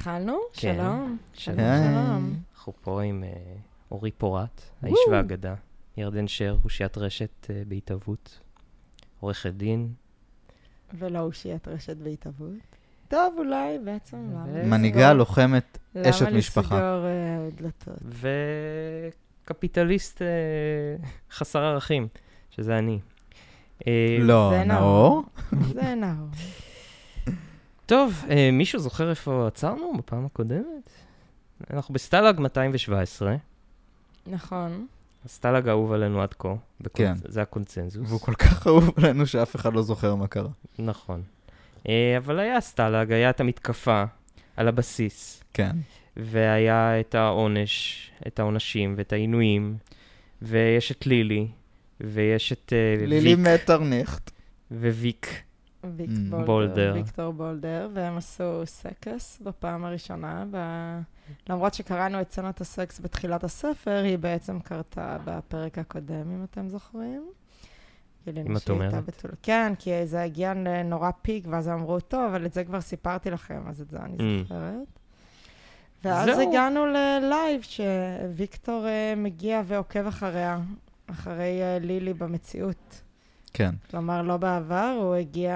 [0.00, 0.38] התחלנו?
[0.52, 0.74] כן.
[0.74, 1.16] שלום.
[1.32, 1.56] שלום.
[1.58, 2.34] שלום.
[2.54, 3.30] אנחנו פה עם אה,
[3.90, 4.94] אורי פורט, האיש.
[5.10, 5.54] והאגדה,
[5.96, 8.38] ירדן שר, אושיית רשת אה, בהתהוות,
[9.20, 9.92] עורכת דין,
[10.98, 12.52] ולא אושיית רשת בהתהוות.
[13.08, 14.44] טוב, אולי בעצם, למה?
[14.46, 16.74] לסגור- מנהיגה, לוחמת, אשת למה משפחה.
[16.74, 17.98] לסגור אה, דלתות?
[19.44, 20.26] וקפיטליסט אה,
[21.30, 22.08] חסר ערכים,
[22.50, 22.98] שזה אני.
[23.86, 25.22] אה, לא, נאור.
[25.72, 26.28] זה נאור.
[27.90, 30.90] טוב, אה, מישהו זוכר איפה עצרנו בפעם הקודמת?
[31.72, 33.36] אנחנו בסטאלג 217,
[34.26, 34.86] נכון.
[35.24, 36.48] הסטאלג האהוב עלינו עד כה.
[36.82, 37.14] בקונ- כן.
[37.24, 38.08] זה הקונצנזוס.
[38.08, 40.48] והוא כל כך אהוב עלינו שאף אחד לא זוכר מה קרה.
[40.78, 41.22] נכון.
[41.88, 44.04] אה, אבל היה סטאלג, היה את המתקפה
[44.56, 45.76] על הבסיס, כן.
[46.16, 49.76] והיה את העונש, את העונשים ואת העינויים,
[50.42, 51.48] ויש את לילי,
[52.00, 54.30] ויש את אה, לילי ויק, מטרניכט.
[54.70, 55.42] וויק.
[55.96, 56.30] ויק Mm.
[56.30, 56.92] בולדר, בולדר.
[56.94, 60.44] ויקטור בולדר, והם עשו סקס בפעם הראשונה.
[60.50, 60.56] ב...
[61.48, 67.26] למרות שקראנו את סצנת הסקס בתחילת הספר, היא בעצם קרתה בפרק הקודם, אם אתם זוכרים.
[68.24, 69.04] גילינו אם את אומרת.
[69.04, 73.30] בתול- כן, כי זה הגיע לנורא פיק, ואז אמרו, טוב, אבל את זה כבר סיפרתי
[73.30, 74.42] לכם, אז את זה אני Mm.
[74.42, 74.86] זוכרת.
[76.04, 76.50] ואז זהו.
[76.50, 80.58] הגענו ללייב, שוויקטור אה, מגיע ועוקב אחריה,
[81.10, 83.00] אחרי אה, לילי במציאות.
[83.52, 83.74] כן.
[83.90, 85.54] כלומר, לא בעבר, הוא הגיע,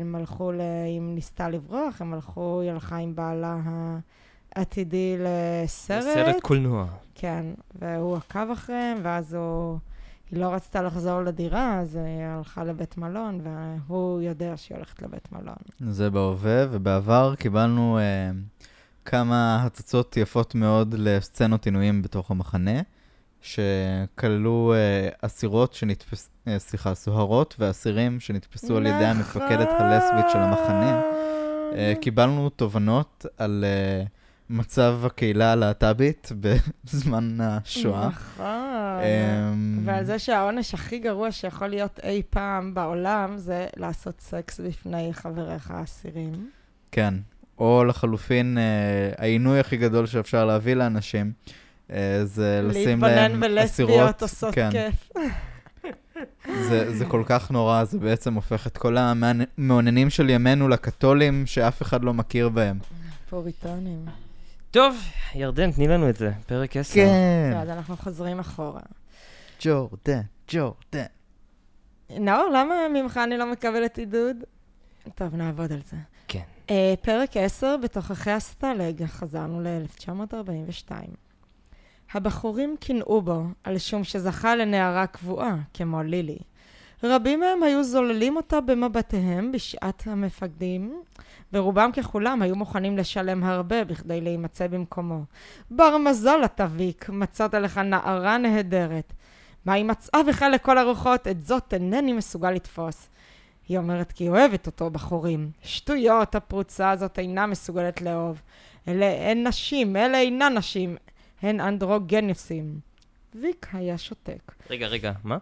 [0.00, 0.60] הם הלכו, ל...
[0.98, 3.56] אם ניסתה לברוח, הם הלכו, היא הלכה עם בעלה
[4.54, 6.14] העתידי לסרט.
[6.14, 6.86] סרט קולנוע.
[7.14, 9.78] כן, והוא עקב אחריהם, ואז הוא...
[10.30, 15.32] היא לא רצתה לחזור לדירה, אז היא הלכה לבית מלון, והוא יודע שהיא הולכת לבית
[15.32, 15.56] מלון.
[15.92, 18.30] זה בהווה, ובעבר קיבלנו אה,
[19.04, 22.80] כמה הצצות יפות מאוד לסצנות עינויים בתוך המחנה,
[23.42, 26.30] שכללו אה, אסירות שנתפס...
[26.48, 31.02] אה, סליחה, סוהרות ואסירים שנתפסו על ידי המפקדת הלסבית של המחנה.
[31.72, 33.64] אה, קיבלנו תובנות על
[34.50, 36.32] מצב הקהילה הלהט"בית
[36.84, 38.08] בזמן השואה.
[38.08, 38.46] נכון.
[39.02, 45.10] אמ, ועל זה שהעונש הכי גרוע שיכול להיות אי פעם בעולם, זה לעשות סקס בפני
[45.12, 46.50] חבריך האסירים.
[46.92, 47.14] כן.
[47.58, 48.58] או לחלופין,
[49.18, 51.32] העינוי הכי גדול שאפשר להביא לאנשים,
[52.24, 53.90] זה לשים להם להתבונן אסירות.
[53.90, 55.12] בלסביות עושות כן, כיף.
[56.68, 61.82] זה, זה כל כך נורא, זה בעצם הופך את כל המאוננים של ימינו לקתולים שאף
[61.82, 62.78] אחד לא מכיר בהם.
[63.30, 64.06] פוריטונים.
[64.70, 64.96] טוב,
[65.34, 66.94] ירדן, תני לנו את זה, פרק 10.
[66.94, 68.80] כן, אז אנחנו חוזרים אחורה.
[69.60, 71.04] ג'ורדן, ג'ורדן.
[72.10, 74.36] נאור, למה ממך אני לא מקבלת עידוד?
[75.14, 75.96] טוב, נעבוד על זה.
[76.28, 76.42] כן.
[76.66, 76.70] Uh,
[77.02, 80.92] פרק 10, בתוככי הסטלג, חזרנו ל-1942.
[82.12, 86.38] הבחורים קינאו בו, על שום שזכה לנערה קבועה, כמו לילי.
[87.02, 91.02] רבים מהם היו זוללים אותה במבטיהם בשעת המפקדים,
[91.52, 95.22] ורובם ככולם היו מוכנים לשלם הרבה בכדי להימצא במקומו.
[95.70, 99.12] בר מזל אתה, ויק, מצאת לך נערה נהדרת.
[99.64, 101.28] מה היא מצאה בך לכל הרוחות?
[101.28, 103.08] את זאת אינני מסוגל לתפוס.
[103.68, 105.50] היא אומרת כי היא אוהבת אותו, בחורים.
[105.62, 108.42] שטויות, הפרוצה הזאת אינה מסוגלת לאהוב.
[108.88, 110.96] אלה הן נשים, אלה אינן נשים,
[111.42, 112.78] הן אנדרוגניוסים.
[113.40, 114.52] ויק היה שותק.
[114.70, 115.38] רגע, רגע, מה?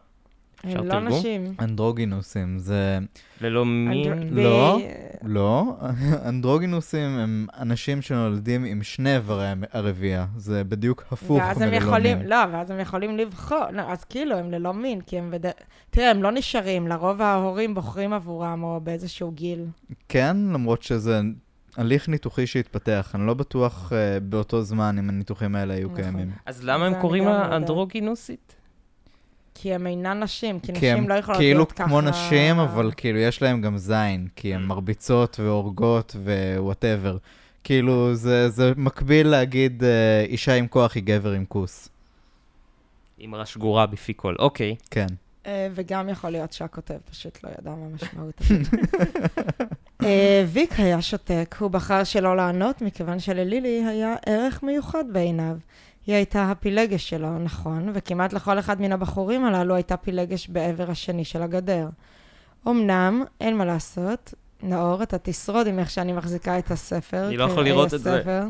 [0.65, 1.01] הן לא?
[1.01, 1.55] נשים.
[1.61, 2.99] אנדרוגינוסים, זה...
[3.41, 4.13] ללא מין?
[4.13, 4.79] אנדר- לא.
[4.79, 5.77] ב- לא,
[6.29, 10.27] אנדרוגינוסים הם אנשים שנולדים עם שני איברי הרבייה.
[10.37, 12.29] זה בדיוק הפוך ואז הם מללא יכולים, מין.
[12.29, 15.51] לא, ואז הם יכולים לבחור, לא, אז כאילו, הם ללא מין, כי הם בד...
[15.91, 19.65] תראה, הם לא נשארים, לרוב ההורים בוחרים עבורם, או באיזשהו גיל.
[20.09, 21.21] כן, למרות שזה
[21.77, 23.13] הליך ניתוחי שהתפתח.
[23.15, 26.03] אני לא בטוח uh, באותו זמן אם הניתוחים האלה היו נכון.
[26.03, 26.31] קיימים.
[26.47, 27.53] אז למה הם קוראים לא לה יודעת.
[27.53, 28.57] אנדרוגינוסית?
[29.55, 31.89] כי הם אינן נשים, כי כי נשים הם לא יכולות כאילו להיות ככה...
[31.89, 37.17] כמו נשים, אבל כאילו יש להם גם זין, כי הן מרביצות והורגות ו whatever.
[37.65, 41.89] כאילו, זה, זה מקביל להגיד אה, אישה עם כוח היא גבר עם כוס.
[43.25, 44.35] אמרה שגורה בפי כל.
[44.39, 44.77] אוקיי.
[44.91, 45.07] כן.
[45.47, 48.41] אה, וגם יכול להיות שהכותב פשוט לא ידע מה המשמעות
[50.49, 55.57] ויק היה שותק, הוא בחר שלא לענות מכיוון שללילי היה ערך מיוחד בעיניו.
[56.07, 61.25] היא הייתה הפילגש שלו, נכון, וכמעט לכל אחד מן הבחורים הללו הייתה פילגש בעבר השני
[61.25, 61.89] של הגדר.
[62.69, 67.27] אמנם, אין מה לעשות, נאור, אתה תשרוד עם איך שאני מחזיקה את הספר.
[67.27, 68.17] אני לא יכול לראות את זה.
[68.19, 68.45] הספר.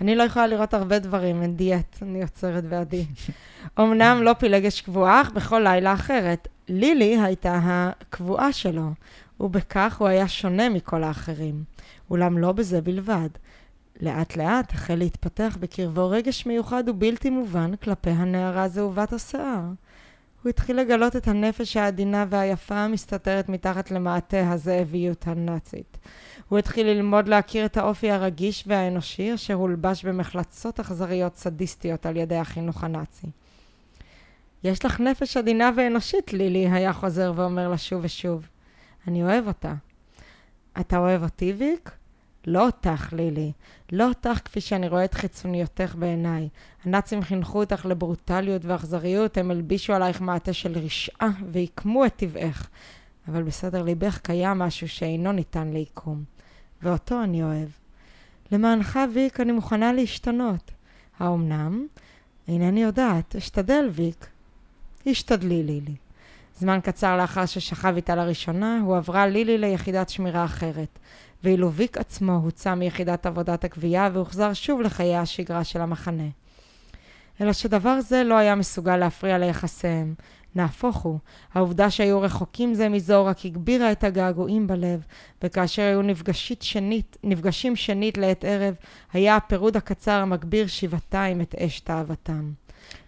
[0.00, 3.04] אני לא יכולה לראות הרבה דברים, אין דיאט, אני עוצרת בעדי.
[3.80, 6.48] אמנם לא פילגש קבועה, אך בכל לילה אחרת.
[6.68, 8.90] לילי הייתה הקבועה שלו,
[9.40, 11.64] ובכך הוא היה שונה מכל האחרים.
[12.10, 13.28] אולם לא בזה בלבד.
[14.00, 19.60] לאט לאט החל להתפתח בקרבו רגש מיוחד ובלתי מובן כלפי הנערה זהובת השיער.
[20.42, 25.98] הוא התחיל לגלות את הנפש העדינה והיפה המסתתרת מתחת למעטה הזאביות הנאצית.
[26.48, 32.36] הוא התחיל ללמוד להכיר את האופי הרגיש והאנושי אשר הולבש במחלצות אכזריות סדיסטיות על ידי
[32.36, 33.26] החינוך הנאצי.
[34.64, 38.48] יש לך נפש עדינה ואנושית, לילי, היה חוזר ואומר לה שוב ושוב.
[39.08, 39.74] אני אוהב אותה.
[40.80, 41.90] אתה אוהב אותי, ויק?
[42.46, 43.52] לא אותך, לילי.
[43.92, 46.48] לא אותך כפי שאני רואה את חיצוניותך בעיניי.
[46.84, 52.68] הנאצים חינכו אותך לברוטליות ואכזריות, הם הלבישו עלייך מעטה של רשעה ועיקמו את טבעך.
[53.28, 56.24] אבל בסדר ליבך קיים משהו שאינו ניתן לעיקום.
[56.82, 57.68] ואותו אני אוהב.
[58.52, 60.70] למענך, ויק, אני מוכנה להשתנות.
[61.18, 61.86] האומנם?
[62.48, 63.36] אינני יודעת.
[63.36, 64.26] אשתדל, ויק.
[65.06, 65.94] השתדלי, לילי.
[66.58, 70.98] זמן קצר לאחר ששכב איתה לראשונה, הועברה לילי ליחידת שמירה אחרת,
[71.44, 76.28] ואילו ויק עצמו הוצא מיחידת עבודת הגבייה והוחזר שוב לחיי השגרה של המחנה.
[77.40, 80.14] אלא שדבר זה לא היה מסוגל להפריע ליחסיהם.
[80.54, 81.18] נהפוך הוא,
[81.54, 85.04] העובדה שהיו רחוקים זה מזו רק הגבירה את הגעגועים בלב,
[85.42, 88.74] וכאשר היו נפגשית שנית, נפגשים שנית לעת ערב,
[89.12, 92.52] היה הפירוד הקצר המגביר שבעתיים את אש תאוותם.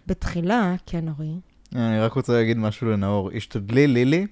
[0.07, 1.33] בתחילה, כן אורי,
[1.75, 3.29] אני רק רוצה להגיד משהו לנאור.
[3.35, 4.27] השתדלי לילי,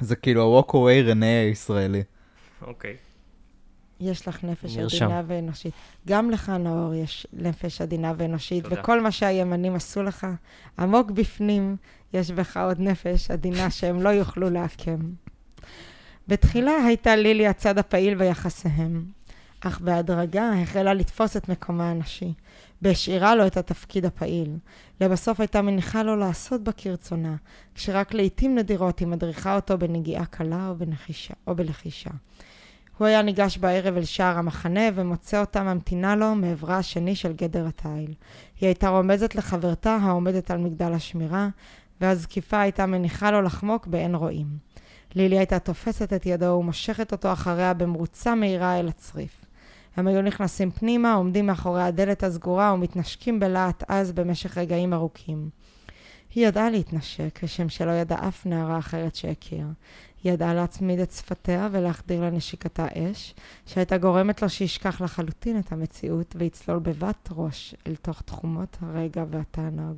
[0.00, 2.02] זה כאילו ה-walk away רנה הישראלי.
[2.62, 2.96] אוקיי.
[4.00, 5.04] יש לך נפש נרשם.
[5.04, 5.74] עדינה ואנושית.
[6.08, 8.80] גם לך, נאור, יש נפש עדינה ואנושית, תודה.
[8.80, 10.26] וכל מה שהימנים עשו לך,
[10.78, 11.76] עמוק בפנים,
[12.12, 15.00] יש בך עוד נפש עדינה שהם לא יוכלו לעקם.
[16.28, 19.04] בתחילה הייתה לילי הצד הפעיל ביחסיהם,
[19.60, 22.32] אך בהדרגה החלה לתפוס את מקומה הנשי,
[22.82, 24.56] והשאירה לו את התפקיד הפעיל.
[25.00, 27.36] לבסוף הייתה מניחה לו לעשות בה כרצונה,
[27.74, 32.10] כשרק לעיתים נדירות היא מדריכה אותו בנגיעה קלה או, בנחישה, או בלחישה.
[32.98, 37.66] הוא היה ניגש בערב אל שער המחנה ומוצא אותה ממתינה לו מעברה השני של גדר
[37.66, 38.14] התיל.
[38.60, 41.48] היא הייתה רומזת לחברתה העומדת על מגדל השמירה,
[42.00, 44.46] והזקיפה הייתה מניחה לו לחמוק באין רואים.
[45.14, 49.41] לילי הייתה תופסת את ידו ומושכת אותו אחריה במרוצה מהירה אל הצריף.
[49.96, 55.48] הם היו נכנסים פנימה, עומדים מאחורי הדלת הסגורה ומתנשקים בלהט עז במשך רגעים ארוכים.
[56.34, 59.66] היא ידעה להתנשק, כשם שלא ידעה אף נערה אחרת שהכיר.
[60.24, 63.34] היא ידעה להצמיד את שפתיה ולהחדיר לנשיקתה אש,
[63.66, 69.96] שהייתה גורמת לו שישכח לחלוטין את המציאות ויצלול בבת ראש אל תוך תחומות הרגע והתענוג.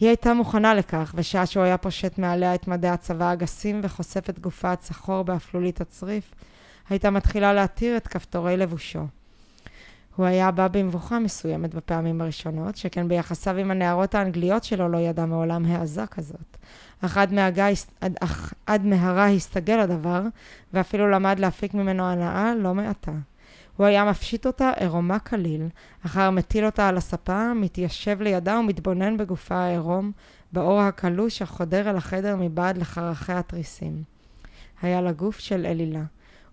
[0.00, 4.38] היא הייתה מוכנה לכך, ושעה שהוא היה פושט מעליה את מדי הצבא הגסים וחושף את
[4.38, 6.34] גופה הצחור באפלולית הצריף,
[6.90, 9.06] הייתה מתחילה להתיר את כפתורי לבושו.
[10.16, 15.26] הוא היה בא במבוכה מסוימת בפעמים הראשונות, שכן ביחסיו עם הנערות האנגליות שלו לא ידע
[15.26, 16.56] מעולם העזה כזאת.
[17.00, 17.68] אך עד, מהגה,
[18.00, 20.22] עד, אך עד מהרה הסתגל הדבר,
[20.72, 23.12] ואפילו למד להפיק ממנו הנאה לא מעטה.
[23.76, 25.68] הוא היה מפשיט אותה עירומה כליל,
[26.06, 30.12] אחר מטיל אותה על הספה, מתיישב לידה ומתבונן בגופה העירום,
[30.52, 34.02] באור הקלוש החודר אל החדר מבעד לחרכי התריסים.
[34.82, 36.02] היה לה גוף של אלילה.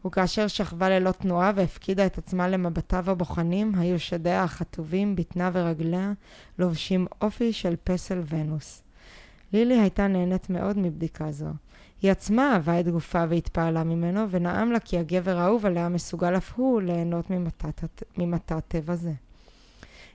[0.05, 6.13] וכאשר שכבה ללא תנועה והפקידה את עצמה למבטיו הבוחנים, היו שדיה החטובים, בטנה ורגליה,
[6.59, 8.83] לובשים אופי של פסל ונוס.
[9.53, 11.49] לילי הייתה נהנית מאוד מבדיקה זו.
[12.01, 16.53] היא עצמה אהבה את גופה והתפעלה ממנו, ונעם לה כי הגבר האהוב עליה מסוגל אף
[16.55, 19.13] הוא ליהנות ממתת, ממתת טבע זה.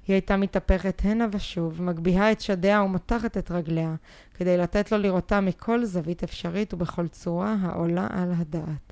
[0.07, 3.95] היא הייתה מתהפכת הנה ושוב, מגביהה את שדיה ומותחת את רגליה,
[4.35, 8.90] כדי לתת לו לראותה מכל זווית אפשרית ובכל צורה העולה על הדעת.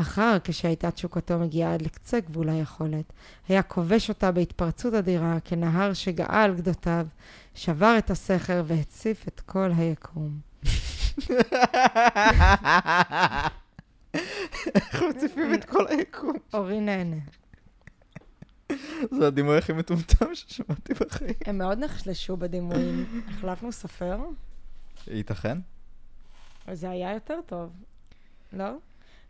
[0.00, 3.12] אחר, כשהייתה תשוקתו מגיעה עד לקצה גבול היכולת,
[3.48, 7.06] היה כובש אותה בהתפרצות אדירה, כנהר שגאה על גדותיו,
[7.54, 10.38] שבר את הסכר והציף את כל היקום.
[14.74, 16.36] איך מציפים את כל היקום?
[16.54, 17.16] אורי נהנה.
[19.10, 21.34] זה הדימוי הכי מטומטם ששמעתי בחיים.
[21.46, 23.22] הם מאוד נחשלשו בדימויים.
[23.28, 24.18] החלפנו סופר,
[25.06, 25.58] ייתכן?
[26.72, 27.70] זה היה יותר טוב,
[28.52, 28.70] לא?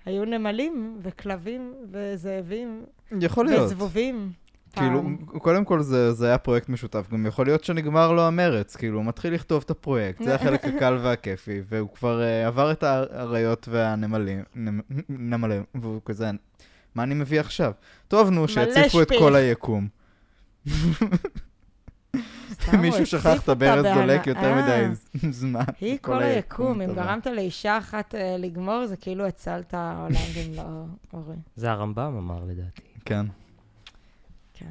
[0.07, 2.85] היו נמלים וכלבים וזאבים
[3.21, 3.67] יכול להיות.
[3.67, 4.33] וזבובים.
[4.73, 5.03] כאילו.
[5.27, 9.05] קודם כל זה, זה היה פרויקט משותף, גם יכול להיות שנגמר לו המרץ, כאילו, הוא
[9.05, 14.43] מתחיל לכתוב את הפרויקט, זה החלק הקל והכיפי, והוא כבר uh, עבר את האריות והנמלים,
[14.55, 16.31] נמ- נמלים, והוא כזה,
[16.95, 17.73] מה אני מביא עכשיו?
[18.09, 19.09] טוב, נו, שיציפו את.
[19.19, 19.89] כל היקום.
[22.81, 23.85] מישהו שכח את הברז.
[23.85, 24.91] דולק יותר מדי אה,
[25.31, 25.65] זמן.
[25.81, 26.95] היא כל היקום, אם.
[26.95, 31.37] גרמת לאישה אחת אה, לגמור, זה כאילו הצלת העולם במלואו, אורי.
[31.57, 32.83] זה הרמב"ם אמר לדעתי.
[33.05, 33.27] כן.
[34.55, 34.71] כן.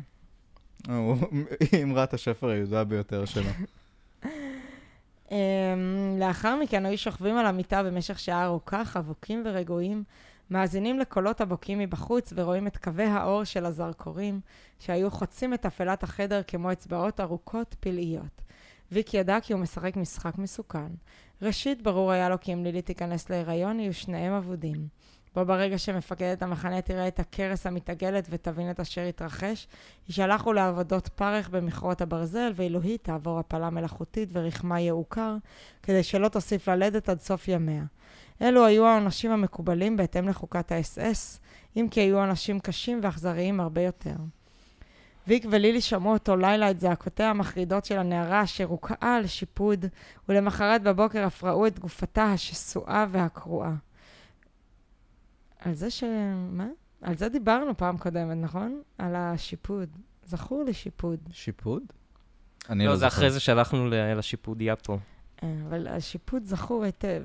[0.90, 1.18] הוא
[1.84, 3.50] אמרת השפר הידועה ביותר שלו.
[5.32, 5.38] אמ,
[6.20, 10.04] לאחר מכן היו שוכבים על המיטה במשך שעה ארוכה, חבוקים ורגועים,
[10.52, 14.42] מאזינים לקולות הבוקעים מבחוץ ורואים את קווי האור של הזרקורים,
[14.80, 18.42] שהיו חוצים את אפלת החדר כמו אצבעות ארוכות פלאיות.
[18.92, 20.88] ויק ידע כי הוא משחק משחק מסוכן.
[21.42, 24.88] ראשית, ברור היה לו כי אם לילי תיכנס להיריון, יהיו שניהם אבודים.
[25.36, 29.68] בו ברגע שמפקדת המחנה תראה את הכרס המתעגלת ותבין את אשר התרחש,
[30.08, 35.36] יישלחו לעבודות פרך במכרות הברזל, ואילו היא תעבור הפלה מלאכותית ורחמה יעוקר,
[35.84, 37.84] כדי שלא תוסיף ללדת עד סוף ימיה.
[38.42, 41.40] אלו היו העונשים המקובלים בהתאם לחוקת האס-אס,
[41.78, 44.16] אם כי היו עונשים קשים ואכזריים הרבה יותר.
[45.28, 49.86] ויק ולילי שמעו אותו לילה את זעקותיה המחרידות של הנערה אשר הוקעה לשיפוד,
[50.30, 53.76] ולמחרת בבוקר אף ראו את גופתה השסועה והקרועה.
[55.60, 56.04] על זה ש...
[56.52, 56.68] מה?
[57.02, 58.82] על זה דיברנו פעם קודמת, נכון?
[58.98, 59.90] על השיפוד.
[60.26, 61.20] זכור לי שיפוד.
[61.32, 61.84] שיפוד?
[62.70, 63.08] אני לא, לא זה זוכר.
[63.08, 64.98] אחרי זה שהלכנו ל- לשיפודיה פה.
[65.44, 67.24] אה, אבל השיפוד זכור היטב.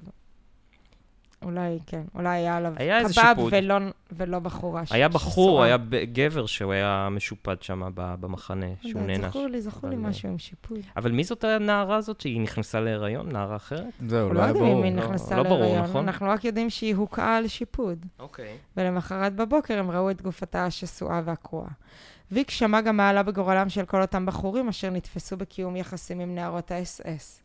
[1.43, 2.03] אולי, כן.
[2.15, 3.53] אולי היה עליו היה איזה קבב שיפוד.
[3.57, 3.75] ולא,
[4.13, 4.87] ולא בחורה.
[4.87, 5.63] ש- היה בחור.
[5.63, 9.31] היה ב- גבר שהוא היה משופד שם ב- במחנה, לא שהוא יודעת, נענש.
[9.31, 10.79] זכור לי, זכור לי אבל, משהו עם שיפוד.
[10.97, 13.29] אבל מי זאת הנערה הזאת שהיא נכנסה להיריון?
[13.33, 13.85] נערה אחרת?
[14.07, 14.85] זהו, לא לא היה יודעים אם ברור.
[14.85, 16.05] היא לא- נכנסה לא ברור, להיריון, נכון?
[16.09, 18.07] אנחנו רק יודעים שהיא הוקעה לשיפוד.
[18.21, 18.57] אוקיי.
[18.77, 21.69] ולמחרת בבוקר הם ראו את גופתה השסועה והקרועה.
[22.33, 26.35] ויק שמע גם מה עלה בגורלם של כל אותם בחורים אשר נתפסו בקיום יחסים עם
[26.35, 27.43] נערות האס-אס.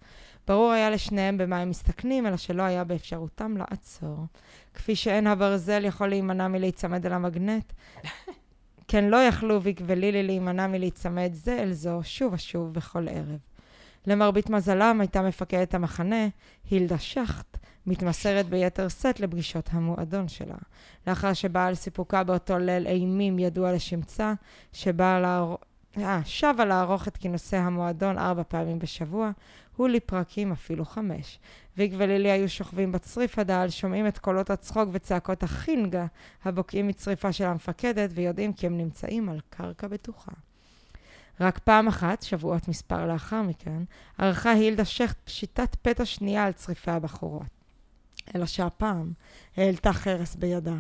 [0.50, 4.26] ברור היה לשניהם במה הם מסתכנים, אלא שלא היה באפשרותם לעצור.
[4.74, 7.74] כפי שאין הברזל יכול להימנע מלהיצמד אל המגנט,
[8.88, 13.38] כן לא יכלו ויק ולילי להימנע מלהיצמד זה אל זו שוב ושוב בכל ערב.
[14.08, 16.28] למרבית מזלם הייתה מפקדת המחנה,
[16.70, 20.58] הילדה שחט, מתמסרת ביתר שאת לפגישות המועדון שלה.
[21.08, 24.34] לאחר שבעל סיפוקה באותו ליל אימים ידוע לשמצה,
[24.74, 25.56] שבאה לער...
[25.98, 29.32] אה, שבה לערוך את כינוסי המועדון ארבע פעמים בשבוע,
[29.80, 31.40] הוא לפרקים אפילו חמש.
[31.78, 36.06] ויק ולילי היו שוכבים בצריף הדל, שומעים את קולות הצחוק וצעקות החינגה
[36.44, 40.32] הבוקעים מצריפה של המפקדת, ויודעים כי הם נמצאים על קרקע בטוחה.
[41.40, 43.84] רק פעם אחת, שבועות מספר לאחר מכן,
[44.18, 47.60] ערכה הילדה שכט פשיטת פתע שנייה על צריפי הבחורות.
[48.36, 49.12] אלא שהפעם
[49.58, 50.76] העלתה חרס בידה.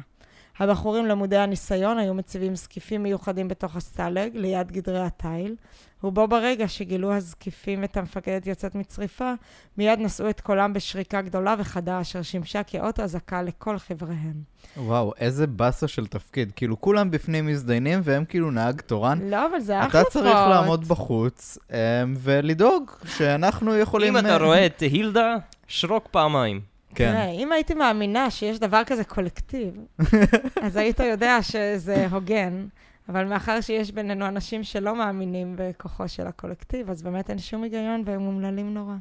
[0.60, 5.56] הבחורים למודי הניסיון היו מציבים זקיפים מיוחדים בתוך הסלג, ליד גדרי התיל,
[6.04, 9.34] ובו ברגע שגילו הזקיפים את המפקדת יוצאת מצריפה,
[9.78, 14.42] מיד נשאו את קולם בשריקה גדולה וחדה, אשר שימשה כאות אזעקה לכל חבריהם.
[14.78, 16.51] וואו, איזה באסה של תפקיד.
[16.56, 19.20] כאילו, כולם בפנים מזדיינים והם כאילו נהג תורן.
[19.30, 21.78] לא, אבל זה אחלה אתה צריך לעמוד בחוץ אמ,
[22.18, 24.18] ולדאוג שאנחנו יכולים...
[24.18, 25.36] אם אתה אה, רואה את הילדה,
[25.68, 26.62] שרוק פעמיים.
[26.96, 27.12] כן.
[27.12, 29.74] תראה, אם הייתי מאמינה שיש דבר כזה קולקטיב,
[30.63, 32.67] אז היית יודע שזה הוגן,
[33.10, 38.03] אבל מאחר שיש בינינו אנשים שלא מאמינים בכוחו של הקולקטיב, אז באמת אין שום היגיון
[38.05, 38.96] והם אומללים נורא.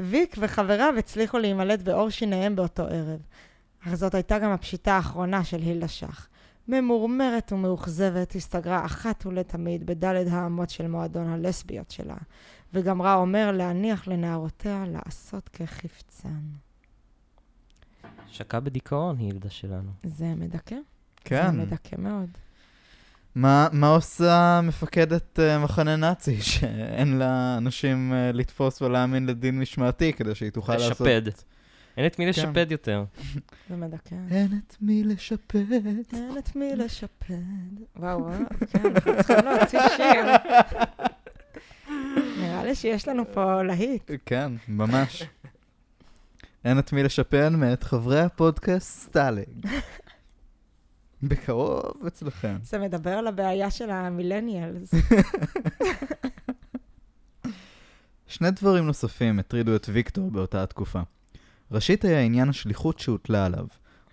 [0.00, 3.20] ויק וחבריו הצליחו להימלט בעור שיניהם באותו ערב,
[3.86, 6.28] אך זאת הייתה גם הפשיטה האחרונה של הילדה שח.
[6.68, 12.16] ממורמרת ומאוכזבת, הסתגרה אחת ולתמיד בדלת האמות של מועדון הלסביות שלה,
[12.74, 16.40] וגמרה אומר להניח לנערותיה לעשות כחפצן.
[18.28, 19.90] שקעה בדיכאון, הילדה שלנו.
[20.04, 20.74] זה מדכא?
[20.74, 20.80] זה
[21.24, 21.60] כן.
[21.60, 22.28] מדכא מאוד.
[23.34, 30.12] מה, מה עושה מפקדת uh, מחנה נאצי שאין לה אנשים uh, לתפוס ולהאמין לדין משמעתי
[30.12, 30.90] כדי שהיא תוכל לעשות...
[30.90, 31.22] לשפד.
[31.96, 32.30] אין את מי כן.
[32.30, 33.04] לשפד יותר.
[33.68, 34.14] זה מדכא.
[34.30, 35.56] אין את מי לשפט.
[36.12, 37.34] אין את מי לשפד.
[37.96, 38.38] וואו, וואו,
[38.70, 40.24] כן, אנחנו צריכים להוציא שיר.
[42.38, 44.10] נראה לי שיש לנו פה להיט.
[44.26, 45.22] כן, ממש.
[46.64, 49.66] אין את מי לשפן מאת חברי הפודקאסט סטלג.
[51.22, 52.56] בקרוב אצלכם.
[52.62, 54.94] זה מדבר על הבעיה של המילניאלס.
[58.26, 61.00] שני דברים נוספים הטרידו את ויקטור באותה התקופה.
[61.70, 63.66] ראשית היה עניין השליחות שהוטלה עליו.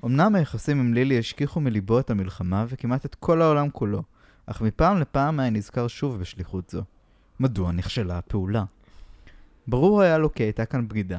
[0.06, 4.04] אמנם היחסים עם לילי השכיחו מליבו את המלחמה וכמעט את כל העולם כולו,
[4.46, 6.84] אך מפעם לפעם היה נזכר שוב בשליחות זו.
[7.40, 8.64] מדוע נכשלה הפעולה?
[9.68, 11.18] ברור היה לו כי הייתה כאן בגידה.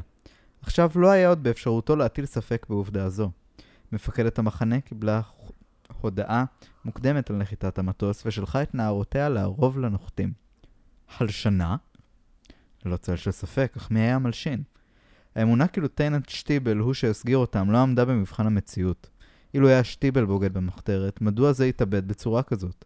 [0.62, 3.30] עכשיו לא היה עוד באפשרותו להטיל ספק בעובדה זו.
[3.92, 5.20] מפקדת המחנה קיבלה
[6.00, 6.44] הודעה
[6.84, 10.32] מוקדמת על נחיתת המטוס ושלחה את נערותיה לערוב לנוחתים.
[11.18, 11.76] הלשנה?
[12.84, 14.62] ללא צל של ספק, אך מי היה מלשין?
[15.36, 19.10] האמונה כי ליוטננט שטיבל הוא שהסגיר אותם לא עמדה במבחן המציאות.
[19.54, 22.84] אילו היה שטיבל בוגד במחתרת, מדוע זה התאבד בצורה כזאת?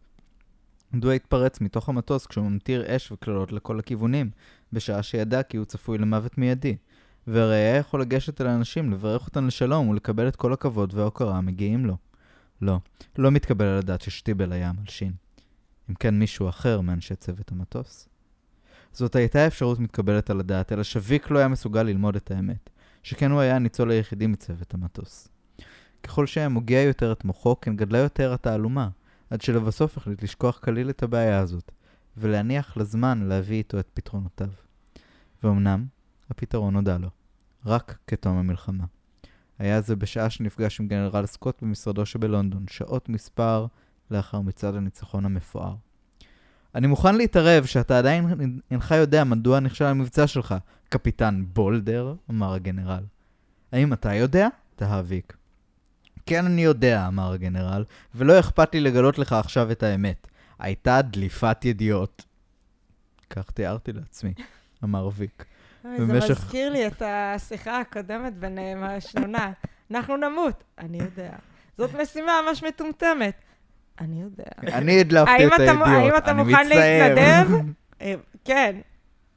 [0.93, 4.31] מדוע התפרץ מתוך המטוס כשהוא ממטיר אש וקללות לכל הכיוונים,
[4.73, 6.77] בשעה שידע כי הוא צפוי למוות מיידי?
[7.27, 11.87] והרי היה יכול לגשת אל האנשים, לברך אותם לשלום ולקבל את כל הכבוד וההוקרה המגיעים
[11.87, 11.97] לו.
[12.63, 12.79] לא,
[13.19, 15.13] לא מתקבל על הדעת ששטיבל היה המלשין.
[15.91, 18.08] אם כן מישהו אחר מאנשי צוות המטוס.
[18.93, 22.71] זאת הייתה אפשרות מתקבלת על הדעת, אלא שוויק לא היה מסוגל ללמוד את האמת,
[23.03, 25.29] שכן הוא היה הניצול היחידי מצוות המטוס.
[26.03, 28.89] ככל שהיה מוגיע יותר את מוחו, כן גדלה יותר התעלומה,
[29.31, 31.73] עד שלבסוף החליט לשכוח כליל את הבעיה הזאת,
[32.17, 34.49] ולהניח לזמן להביא איתו את פתרונותיו.
[35.43, 35.87] ואומנם,
[36.31, 37.09] הפתרון נודע לו,
[37.67, 38.85] רק כתום המלחמה.
[39.59, 43.67] היה זה בשעה שנפגש עם גנרל סקוט במשרדו שבלונדון, שעות מספר
[44.11, 45.75] לאחר מצעד הניצחון המפואר.
[46.79, 48.29] אני מוכן להתערב שאתה עדיין
[48.71, 50.55] אינך יודע מדוע נכשל המבצע שלך,
[50.89, 53.03] קפיטן בולדר, אמר הגנרל.
[53.73, 54.49] האם אתה יודע?
[54.77, 55.37] תהה ויק.
[56.27, 60.27] כן, אני יודע, אמר הגנרל, ולא אכפת לי לגלות לך עכשיו את האמת.
[60.59, 62.25] הייתה דליפת ידיעות.
[63.31, 64.33] כך תיארתי לעצמי,
[64.85, 65.45] אמר ויק.
[65.85, 69.53] אוי, זה במשך- מזכיר לי את השיחה הקודמת ביניהם, השנונה.
[69.91, 71.33] אנחנו נמות, אני יודע.
[71.79, 73.43] זאת משימה ממש מטומטמת.
[74.01, 74.45] אני יודע.
[74.63, 76.69] אני הדלפתי את הידיעות, האם אתה מוכן.
[76.69, 77.49] להתנדב?
[78.03, 78.15] אה,
[78.45, 78.77] כן,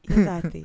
[0.09, 0.63] ידעתי.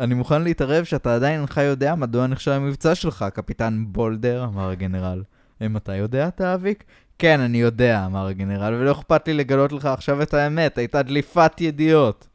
[0.00, 5.22] אני מוכן להתערב שאתה עדיין אינך יודע מדוע נכשל המבצע שלך, קפיטן בולדר, אמר הגנרל.
[5.60, 6.84] האם אתה יודע, תאביק?
[7.18, 11.60] כן, אני יודע, אמר הגנרל, ולא אכפת לי לגלות לך עכשיו את האמת, הייתה דליפת
[11.60, 12.28] ידיעות.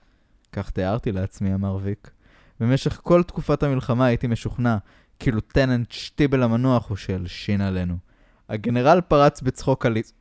[0.52, 2.12] כך תיארתי לעצמי, אמר ויק.
[2.60, 4.78] במשך כל תקופת המלחמה הייתי משוכנע
[5.20, 8.09] כי לוטננט שטיבל המנוח הוא שהלשין עלינו.
[8.50, 10.14] הגנרל פרץ בצחוק עליז.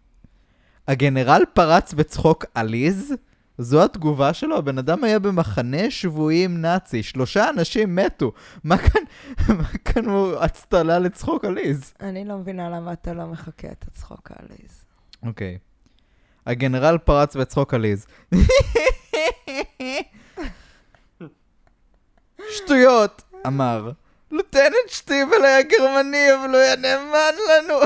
[0.88, 3.14] הגנרל פרץ בצחוק עליז?
[3.58, 4.56] זו התגובה שלו?
[4.56, 8.32] הבן אדם היה במחנה שבויים נאצי, שלושה אנשים מתו.
[8.64, 9.02] מה כאן,
[9.58, 11.94] מה כאן הוא הצטלה לצחוק עליז?
[12.00, 14.84] אני לא מבינה למה אתה לא מחקה את הצחוק העליז.
[15.22, 15.58] אוקיי.
[16.46, 18.06] הגנרל פרץ בצחוק עליז.
[22.56, 23.90] שטויות, אמר.
[24.30, 27.80] לוטננט שטיבל היה גרמני, אבל הוא היה נאמן לנו.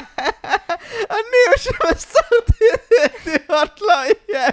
[1.10, 2.92] אני הוא שמסרתי את
[3.26, 4.52] הידיעות לאויב.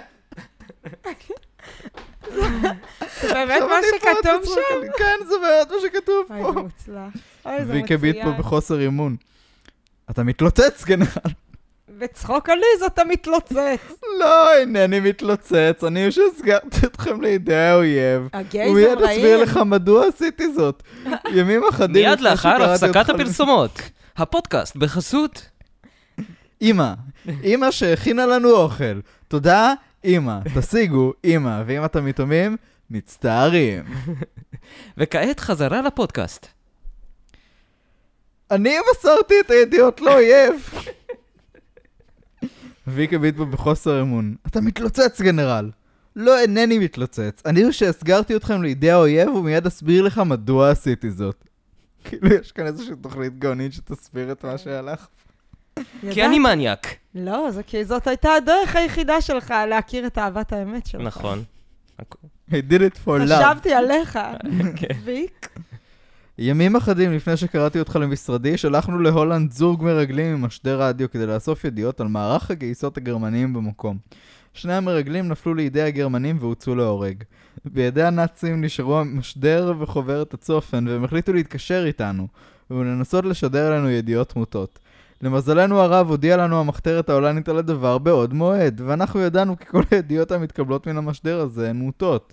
[3.20, 4.86] זה באמת מה שכתוב שם?
[4.98, 6.52] כן, זה באמת מה שכתוב אוי, פה.
[6.52, 7.22] זה מוצלח.
[7.46, 8.38] אוי, זה ויק הביט פה מצוין.
[8.38, 9.16] בחוסר אימון.
[10.10, 11.06] אתה מתלוצץ, גנרל.
[11.98, 13.92] בצחוק עליז אתה מתלוצץ.
[14.20, 18.20] לא, אינני מתלוצץ, אני שהסגרתי אתכם לידי האויב.
[18.20, 19.40] הוא הגייז מיד הם אסביר רעים.
[19.40, 20.82] לך מדוע עשיתי זאת.
[21.32, 23.80] ימים אחדים מיד לאחר הפסקת הפרסומות.
[24.16, 25.48] הפודקאסט בחסות.
[26.62, 26.92] אמא,
[27.44, 29.00] אמא שהכינה לנו אוכל.
[29.28, 29.72] תודה,
[30.04, 30.38] אמא.
[30.58, 31.62] תשיגו, אמא.
[31.66, 32.56] ואם אתם יתומים,
[32.90, 33.84] מצטערים.
[34.98, 36.46] וכעת חזרה לפודקאסט.
[38.50, 40.70] אני מסרתי את הידיעות לאויב.
[42.86, 44.34] ויק הביט בו בחוסר אמון.
[44.46, 45.70] אתה מתלוצץ, גנרל.
[46.16, 47.42] לא, אינני מתלוצץ.
[47.46, 51.44] אני הוא שהסגרתי אתכם לידי האויב ומיד אסביר לך מדוע עשיתי זאת.
[52.04, 55.06] כאילו, יש כאן איזושהי תוכנית גאונית שתסביר את מה שהלך.
[56.10, 56.24] כי.
[56.24, 56.86] אני מניאק.
[57.14, 61.02] לא, זה כי זאת הייתה הדרך היחידה שלך להכיר את אהבת האמת שלך.
[61.02, 61.44] נכון.
[62.50, 63.34] I did it for love.
[63.38, 64.18] חשבתי עליך,
[64.76, 64.94] כן.
[65.04, 65.48] ויק.
[66.38, 71.64] ימים אחדים לפני שקראתי אותך למשרדי, שלחנו להולנד זוג מרגלים עם משדר רדיו כדי לאסוף
[71.64, 73.98] ידיעות על מערך הגייסות הגרמניים במקום.
[74.52, 77.22] שני המרגלים נפלו לידי הגרמנים והוצאו להורג.
[77.64, 82.28] בידי הנאצים נשארו המשדר וחוברת הצופן, והם החליטו להתקשר איתנו,
[82.70, 84.78] ולנסות לשדר לנו ידיעות מוטות.
[85.22, 90.32] למזלנו הרב הודיעה לנו המחתרת ההולנית על הדבר בעוד מועד, ואנחנו ידענו כי כל הידיעות
[90.32, 92.32] המתקבלות מן המשדר הזה הן מוטות.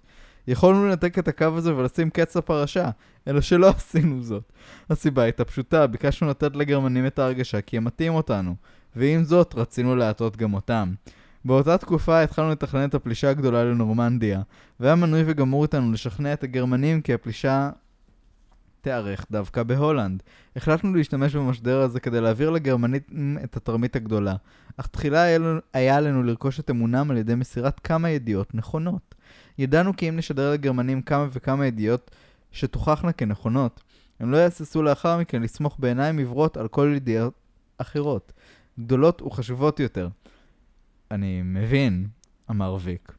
[0.51, 2.89] יכולנו לנתק את הקו הזה ולשים קץ לפרשה,
[3.27, 4.51] אלא שלא עשינו זאת.
[4.89, 8.55] הסיבה הייתה פשוטה, ביקשנו לתת לגרמנים את ההרגשה כי הם מטעים אותנו,
[8.95, 10.93] ועם זאת רצינו להטעות גם אותם.
[11.45, 14.41] באותה תקופה התחלנו לתכנן את הפלישה הגדולה לנורמנדיה,
[14.79, 17.69] והיה מנוי וגמור איתנו לשכנע את הגרמנים כי הפלישה
[18.81, 20.23] תיערך דווקא בהולנד.
[20.55, 24.35] החלטנו להשתמש במשדר הזה כדי להעביר לגרמנים את התרמית הגדולה,
[24.77, 25.23] אך תחילה
[25.73, 29.15] היה לנו- לרכוש את אמונם על ידי מסירת כמה ידיעות נכונות.
[29.57, 32.11] ידענו כי אם נשדר לגרמנים כמה וכמה ידיעות
[32.51, 33.81] שתוכחנה כנכונות,
[34.19, 37.33] הם לא יהססו לאחר מכן לסמוך בעיניים עיוורות על כל ידיעות
[37.77, 38.33] אחרות,
[38.79, 40.09] גדולות וחשובות יותר.
[41.11, 42.07] אני מבין,
[42.49, 43.11] אמר ויק.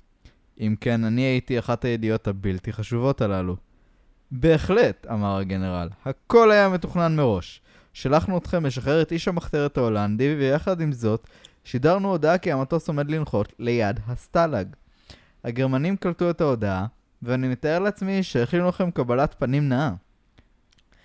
[0.60, 3.56] אם כן, אני הייתי אחת הידיעות הבלתי חשובות הללו.
[4.30, 5.88] בהחלט, אמר הגנרל.
[6.04, 7.60] הכל היה מתוכנן מראש.
[7.92, 11.26] שלחנו אתכם לשחרר את איש המחתרת ההולנדי, ויחד עם זאת,
[11.64, 14.66] שידרנו הודעה כי המטוס עומד לנחות ליד הסטלג.
[15.44, 16.86] הגרמנים קלטו את ההודעה,
[17.22, 19.90] ואני מתאר לעצמי שהכינו לכם קבלת פנים נאה.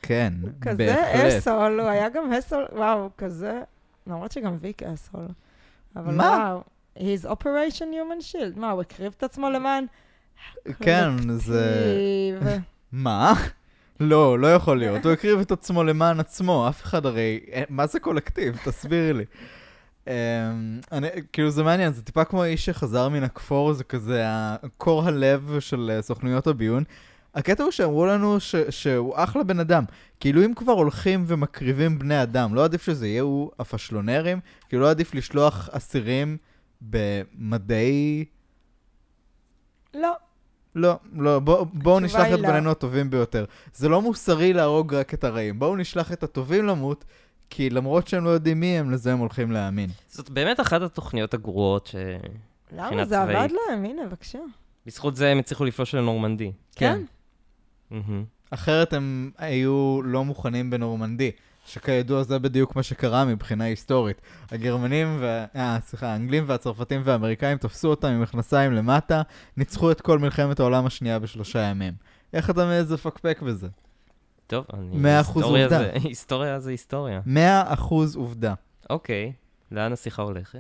[0.01, 1.33] כן, כזה בהחלט.
[1.33, 3.61] אסול, הוא היה גם אסול, וואו, כזה,
[4.07, 5.27] למרות שגם ויק אסול.
[5.95, 6.23] אבל מה?
[6.23, 6.63] וואו,
[6.97, 8.59] he's operation human shield.
[8.59, 9.85] מה, הוא הקריב את עצמו למען
[10.79, 11.97] כן, זה...
[12.91, 13.33] מה?
[13.99, 15.05] לא, לא יכול להיות.
[15.05, 16.69] הוא הקריב את עצמו למען עצמו.
[16.69, 17.39] אף אחד הרי...
[17.53, 18.57] אה, מה זה קולקטיב?
[18.65, 19.25] תסבירי לי.
[20.07, 24.25] אמ, אני, כאילו זה מעניין, זה טיפה כמו האיש שחזר מן הכפור, זה כזה
[24.77, 26.83] קור הלב של אה, סוכנויות הביון.
[27.35, 29.83] הקטע הוא שאמרו לנו ש, שהוא אחלה בן אדם.
[30.19, 34.39] כאילו אם כבר הולכים ומקריבים בני אדם, לא עדיף שזה יהיו הפשלונרים?
[34.69, 36.37] כאילו לא עדיף לשלוח אסירים
[36.81, 38.25] במדי...
[39.93, 40.11] לא,
[40.75, 42.47] לא, לא, בוא- בואו התשובה נשלח את לא.
[42.49, 43.45] בנינו הטובים ביותר.
[43.73, 45.59] זה לא מוסרי להרוג רק את הרעים.
[45.59, 47.05] בואו נשלח את הטובים למות,
[47.49, 49.89] כי למרות שהם לא יודעים מי הם, לזה הם הולכים להאמין.
[50.09, 51.95] זאת באמת אחת התוכניות הגרועות ש...
[52.71, 53.05] למה?
[53.05, 53.51] זה עבד צבאית.
[53.51, 54.39] להם, הנה, בבקשה.
[54.85, 56.51] בזכות זה הם הצליחו לפלוש לנורמנדי.
[56.75, 57.01] כן.
[57.91, 58.23] מהמם.
[58.51, 61.31] אחרת הם היו לא מוכנים בנורמנדי,
[61.65, 64.21] שכידוע זה בדיוק מה שקרה מבחינה היסטורית.
[64.51, 65.45] הגרמנים, וה...
[65.55, 69.21] אה, סליחה, האנגלים והצרפתים והאמריקאים תפסו אותם עם מכנסיים למטה,
[69.57, 71.93] ניצחו את כל מלחמת העולם השנייה בשלושה ימים.
[72.33, 73.67] איך אתה מעז לפקפק בזה?
[74.47, 74.97] טוב, אני...
[74.97, 75.79] מאה אחוז היסטוריה עובדה.
[75.79, 77.21] זה- היסטוריה זה היסטוריה.
[77.25, 78.53] מאה אחוז עובדה.
[78.89, 79.33] אוקיי,
[79.71, 80.59] לאן השיחה הולכת?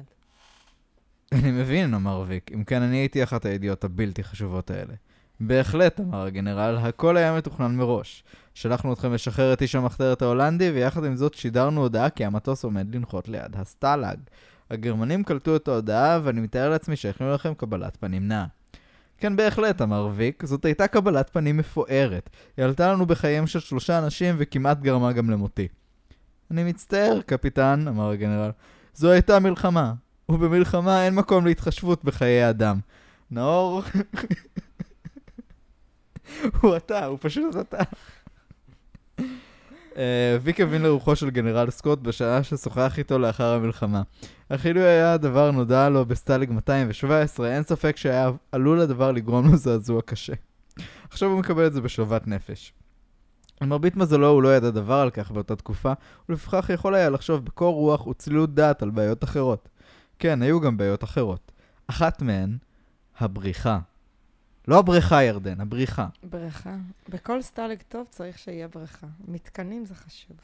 [1.31, 4.93] אני מבין, אמר ויק, אם כן אני הייתי אחת הידיעות הבלתי חשובות האלה.
[5.39, 8.23] בהחלט, אמר הגנרל, הכל היה מתוכנן מראש.
[8.53, 12.95] שלחנו אתכם לשחרר את איש המחתרת ההולנדי, ויחד עם זאת שידרנו הודעה כי המטוס עומד
[12.95, 14.17] לנחות ליד הסטלאג.
[14.71, 18.45] הגרמנים קלטו את ההודעה, ואני מתאר לעצמי שהכינו לכם קבלת פנים נאה.
[19.17, 22.29] כן, בהחלט, אמר ויק, זאת הייתה קבלת פנים מפוארת.
[22.57, 25.67] היא עלתה לנו בחייהם של שלושה אנשים וכמעט גרמה גם למותי.
[26.51, 28.51] אני מצטער, קפיטן, אמר הגנרל.
[28.93, 29.93] זו הייתה מלחמה,
[30.29, 32.79] ובמלחמה אין מקום להתחשבות בחיי אדם.
[33.31, 33.81] נאור...
[36.61, 37.83] הוא אתה, הוא פשוט אתה.
[39.97, 44.01] אה, ויק הבין לרוחו של גנרל סקוט בשעה ששוחח איתו לאחר המלחמה.
[44.49, 49.57] אך אילו היה הדבר נודע לו בסטאלג 217, אין ספק שהיה עלול הדבר לגרום לו
[49.57, 50.33] זעזוע קשה.
[51.09, 52.73] עכשיו הוא מקבל את זה בשלוות נפש.
[53.61, 55.93] למרבית מזלו הוא לא ידע דבר על כך באותה תקופה,
[56.29, 59.69] ולפיכך יכול היה לחשוב בקור רוח וצלילות דעת על בעיות אחרות.
[60.19, 61.51] כן, היו גם בעיות אחרות.
[61.87, 62.57] אחת מהן,
[63.17, 63.79] הבריחה.
[64.67, 66.07] לא הבריכה, ירדן, הבריחה.
[66.23, 66.75] בריכה.
[67.09, 69.07] בכל סטלג טוב צריך שיהיה בריכה.
[69.27, 70.37] מתקנים זה חשוב.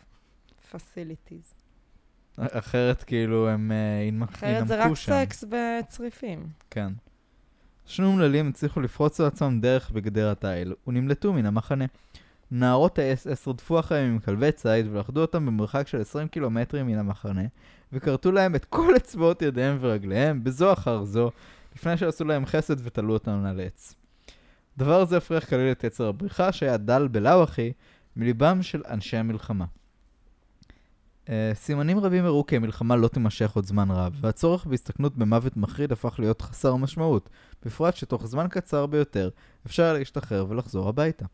[0.72, 1.63] facilities.
[2.38, 3.78] אחרת כאילו הם אה,
[4.12, 5.12] ינמק- אחרת זה רק ינמקו שם.
[5.26, 6.48] סקס בצריפים.
[6.70, 6.94] כן.
[7.86, 11.86] שני אומללים הצליחו לפרוץ לעצמם דרך בגדר התיל, ונמלטו מן המחנה.
[12.52, 17.42] נערות האס-אס רדפו אחריהם עם כלבי ציד ולכדו אותם במרחק של 20 קילומטרים מן המחנה,
[17.94, 21.32] וכרתו להם את כל אצבעות ידיהם ורגליהם, בזו אחר זו,
[21.76, 23.96] לפני שעשו להם חסד ותלו אותם על עץ.
[24.78, 27.72] דבר זה הפריח כליל את יצר הבריחה, שהיה דל בלאו הכי,
[28.16, 29.66] מליבם של אנשי המלחמה.
[31.26, 35.92] Uh, סימנים רבים הראו כי המלחמה לא תימשך עוד זמן רב, והצורך בהסתכנות במוות מחריד
[35.92, 37.30] הפך להיות חסר משמעות,
[37.66, 39.30] בפרט שתוך זמן קצר ביותר
[39.66, 41.26] אפשר להשתחרר ולחזור הביתה.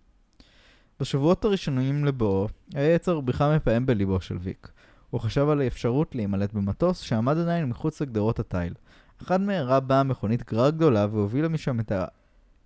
[0.99, 4.71] בשבועות הראשונים לבואו, היה יצר הבריחה מפעם בליבו של ויק.
[5.09, 8.73] הוא חשב על האפשרות להימלט במטוס שעמד עדיין מחוץ לגדרות התיל.
[9.21, 11.91] אחד מהרה באה מכונית גרר גדולה והובילה משם את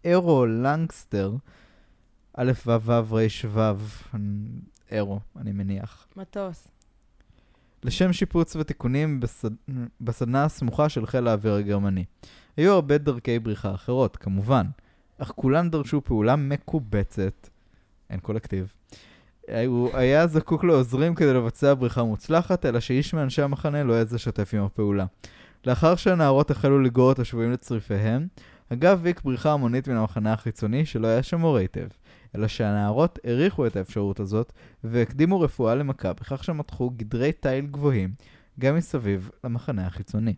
[0.05, 1.35] האירו לנגסטר,
[2.33, 4.17] א' ו' ו' ר' ו',
[4.91, 6.07] אירו, אני מניח.
[6.15, 6.72] מטוס.
[7.83, 9.49] לשם שיפוץ ותיקונים בסד...
[10.01, 12.05] בסדנה הסמוכה של חיל האוויר הגרמני.
[12.57, 14.65] היו הרבה דרכי בריחה אחרות, כמובן,
[15.17, 17.49] אך כולן דרשו פעולה מקובצת,
[18.09, 18.73] אין קולקטיב.
[19.65, 24.53] הוא היה זקוק לעוזרים כדי לבצע בריחה מוצלחת, אלא שאיש מאנשי המחנה לא העז לשתף
[24.53, 25.05] עם הפעולה.
[25.65, 28.27] לאחר שהנערות החלו לגרור את השבויים לצריפיהם,
[28.73, 31.87] אגב ויק בריחה המונית מן המחנה החיצוני שלא היה שמור היטב,
[32.35, 38.13] אלא שהנערות העריכו את האפשרות הזאת והקדימו רפואה למכה בכך שמתחו גדרי תיל גבוהים
[38.59, 40.35] גם מסביב למחנה החיצוני.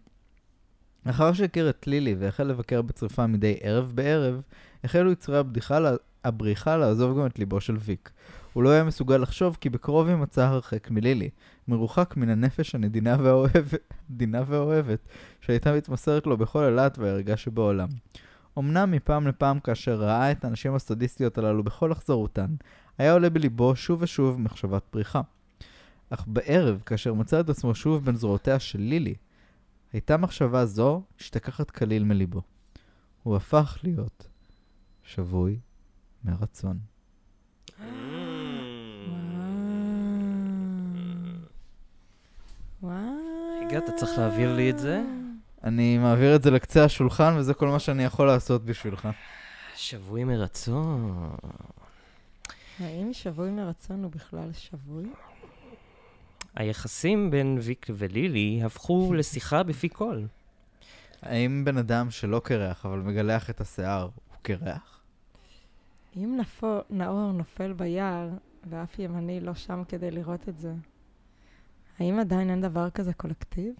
[1.05, 4.41] לאחר שהכיר את לילי והחל לבקר בצריפה מדי ערב בערב,
[4.84, 8.12] החלו יצרי הבדיחה, לה- הבריחה לעזוב גם את ליבו של ויק.
[8.53, 11.29] הוא לא היה מסוגל לחשוב כי בקרוב יימצא הרחק מלילי,
[11.67, 13.93] מרוחק מן הנפש הנדינה והאוהבת,
[14.47, 14.99] והאוהבת,
[15.41, 17.88] שהייתה מתמסרת לו בכל הלהט והערגה שבעולם.
[18.58, 22.56] אמנם מפעם לפעם כאשר ראה את הנשים הסטודיסטיות הללו בכל אכזרותן,
[22.98, 25.22] היה עולה בליבו שוב ושוב מחשבת פריחה.
[26.10, 29.15] אך בערב, כאשר מצא את עצמו שוב בין זרועותיה של לילי,
[29.94, 32.41] הייתה מחשבה זו השתכחת כליל מליבו.
[33.24, 34.28] הוא הפך להיות
[35.04, 35.60] שבוי
[36.24, 36.80] מרצון.
[42.82, 43.26] וואו.
[43.65, 45.04] רגע, אתה צריך להעביר לי את זה?
[45.65, 49.08] אני מעביר את זה לקצה השולחן, וזה כל מה שאני יכול לעשות בשבילך.
[49.75, 51.30] שבוי מרצון.
[52.80, 55.06] האם שבוי מרצון הוא בכלל שבוי?
[56.56, 60.28] היחסים בין ויק ולילי הפכו לשיחה בפי קול.
[61.21, 65.01] האם בן אדם שלא קרח, אבל מגלח את השיער, הוא קרח?
[66.17, 68.30] אם נפו, נאור נופל ביער,
[68.69, 70.73] ואף ימני לא שם כדי לראות את זה,
[71.99, 73.73] האם עדיין אין דבר כזה קולקטיב?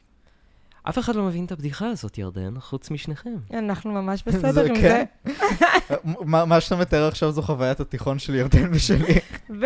[0.90, 3.36] אף אחד לא מבין את הבדיחה הזאת, ירדן, חוץ משניכם.
[3.54, 4.82] אנחנו ממש בסדר עם זה.
[4.82, 5.06] כן.
[6.32, 9.14] מה מה שאתה מתאר עכשיו זו חוויית התיכון של ירדן ושלי.
[9.62, 9.66] ו...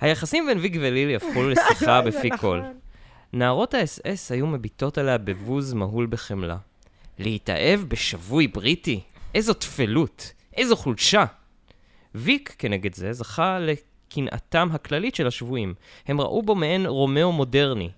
[0.00, 2.60] היחסים בין ויק ולילי הפכו לשיחה זה בפי נכון.
[2.60, 2.72] כול.
[3.32, 6.56] נערות האס-אס היו מביטות עליה בבוז מהול בחמלה.
[7.18, 9.00] להתאהב בשבוי בריטי?
[9.34, 11.24] איזו טפלות, איזו חולשה.
[12.14, 15.74] ויק, כנגד זה, זכה לקנאתם הכללית של השבויים.
[16.06, 17.90] הם ראו בו מעין רומאו מודרני.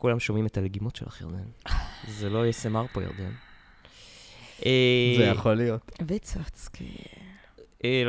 [0.00, 1.72] כולם שומעים את הלגימות שלך, ירדן.
[2.08, 3.30] זה לא יסמר פה, ירדן.
[4.66, 5.92] אה, זה יכול להיות.
[6.06, 6.96] ויצוצקי.
[7.84, 8.02] אה,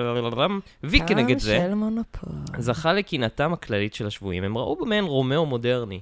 [0.84, 2.34] ויק כנגד זה, טעם של מונופול.
[2.58, 4.44] זכה לקנאתם הכללית של השבויים.
[4.44, 6.02] הם ראו בו מעין רומאו מודרני,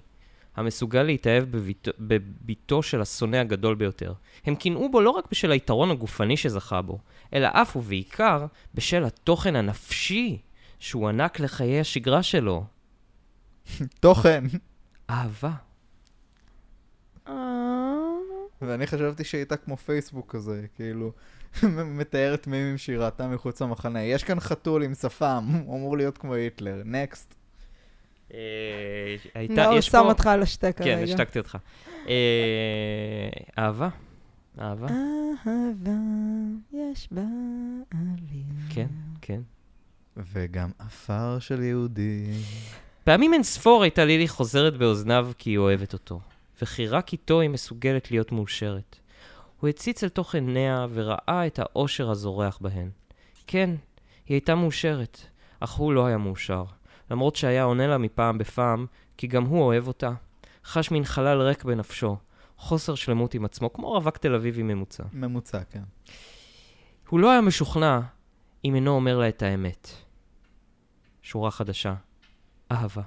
[0.56, 4.13] המסוגל להתאהב בבתו- בבתו של השונא הגדול ביותר.
[4.45, 6.99] הם קינאו בו לא רק בשל היתרון הגופני שזכה בו,
[7.34, 10.38] אלא אף ובעיקר בשל התוכן הנפשי
[10.79, 12.63] שהוענק לחיי השגרה שלו.
[13.99, 14.43] תוכן.
[15.10, 15.52] אהבה.
[18.62, 21.12] ואני חשבתי שהיא הייתה כמו פייסבוק כזה, כאילו,
[22.00, 24.04] מתארת מימים שהיא ראתה מחוץ למחנה.
[24.04, 26.82] יש כאן חתול עם שפם, הוא אמור להיות כמו היטלר.
[26.86, 27.36] נקסט.
[28.34, 28.39] אה,
[29.34, 30.10] הייתה, לא, הוא יש שם פה...
[30.10, 31.04] אותך על השתק כן, כרגע.
[31.04, 31.58] השתקתי אותך.
[32.08, 33.89] אה, אהבה.
[34.60, 34.88] אהבה.
[35.48, 35.91] אהבה,
[36.74, 37.22] יש בה
[37.93, 38.43] אוויר.
[38.69, 38.88] כן,
[39.22, 39.41] כן.
[40.17, 42.26] וגם עפר של יהודי.
[43.04, 46.19] פעמים אין ספור הייתה לילי חוזרת באוזניו כי היא אוהבת אותו,
[46.62, 49.00] וכי רק איתו היא מסוגלת להיות מאושרת.
[49.60, 52.89] הוא הציץ אל תוך עיניה וראה את האושר הזורח בהן.
[53.48, 53.69] כן,
[54.26, 55.19] היא הייתה מאושרת,
[55.60, 56.63] אך הוא לא היה מאושר,
[57.12, 58.86] למרות שהיה עונה לה מפעם בפעם,
[59.17, 60.12] כי גם הוא אוהב אותה.
[60.65, 62.17] חש מין חלל ריק בנפשו,
[62.58, 65.04] חוסר שלמות עם עצמו, כמו רווק תל אביבי ממוצע.
[65.13, 65.84] ממוצע, כן.
[67.10, 68.00] הוא לא היה משוכנע
[68.65, 69.89] אם אינו אומר לה את האמת.
[71.22, 71.95] שורה חדשה.
[72.72, 73.02] אהבה.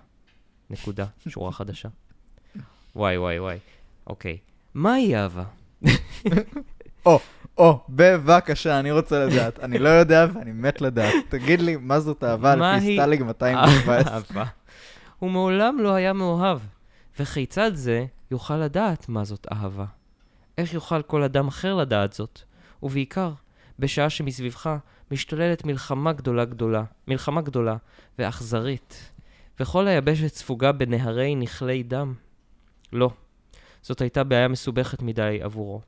[0.70, 1.06] נקודה.
[1.28, 1.88] שורה חדשה.
[2.96, 3.58] וואי, וואי, וואי.
[4.06, 4.38] אוקיי.
[4.74, 5.44] מהי אהבה?
[7.58, 9.60] או, בבקשה, אני רוצה לדעת.
[9.60, 11.14] אני לא יודע ואני מת לדעת.
[11.28, 14.14] תגיד לי, מה זאת אהבה לפי סטליג 217?
[14.14, 14.44] אהבה.
[15.18, 16.58] הוא מעולם לא היה מאוהב.
[17.20, 19.84] וכיצד זה יוכל לדעת מה זאת אהבה?
[20.58, 22.40] איך יוכל כל אדם אחר לדעת זאת?
[22.82, 23.32] ובעיקר,
[23.78, 24.76] בשעה שמסביבך
[25.10, 27.76] משתוללת מלחמה גדולה גדולה, מלחמה גדולה
[28.18, 29.10] ואכזרית,
[29.60, 32.14] וכל היבשת ספוגה בנהרי נכלי דם.
[32.92, 33.10] לא,
[33.82, 35.80] זאת הייתה בעיה מסובכת מדי עבורו.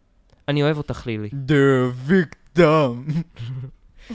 [0.49, 1.29] אני אוהב אותך, לילי.
[1.33, 3.05] דביק דם.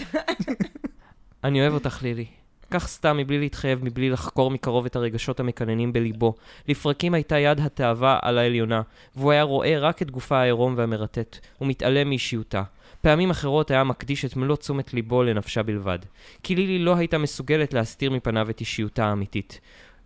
[1.44, 2.26] אני אוהב אותך, לילי.
[2.72, 6.36] כך סתם, מבלי להתחייב, מבלי לחקור מקרוב את הרגשות המקננים בליבו.
[6.68, 8.82] לפרקים הייתה יד התאווה על העליונה,
[9.16, 12.64] והוא היה רואה רק את גופה העירום והמרטט, ומתעלם מאישיותה.
[13.02, 16.00] פעמים אחרות היה מקדיש את מלוא תשומת ליבו לנפשה בלבד.
[16.44, 19.60] כי לילי לא הייתה מסוגלת להסתיר מפניו את אישיותה האמיתית.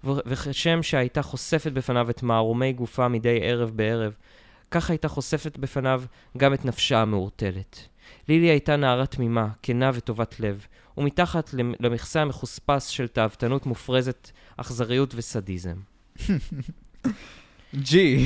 [0.04, 4.14] וכשם שהייתה חושפת בפניו את מערומי גופה מדי ערב בערב,
[4.72, 6.04] כך הייתה חושפת בפניו
[6.38, 7.88] גם את נפשה המעורטלת.
[8.30, 10.66] לילי הייתה נערה תמימה, כנה וטובת לב,
[10.98, 15.76] ומתחת למ- למכסה המחוספס של תאוותנות מופרזת, אכזריות וסדיזם.
[17.76, 18.26] ג'י.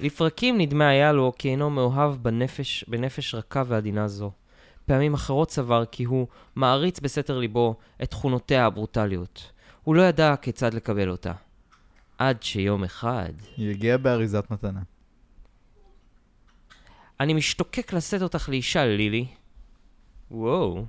[0.00, 4.30] לפרקים נדמה היה לו כי אינו מאוהב בנפש, בנפש רכה ועדינה זו.
[4.86, 9.52] פעמים אחרות סבר כי הוא מעריץ בסתר ליבו את תכונותיה הברוטליות.
[9.88, 11.32] הוא לא ידע כיצד לקבל אותה.
[12.18, 13.32] עד שיום אחד...
[13.56, 14.80] היא הגיעה באריזת מתנה.
[17.20, 19.26] אני משתוקק לשאת אותך לאישה, לילי.
[20.30, 20.84] וואו,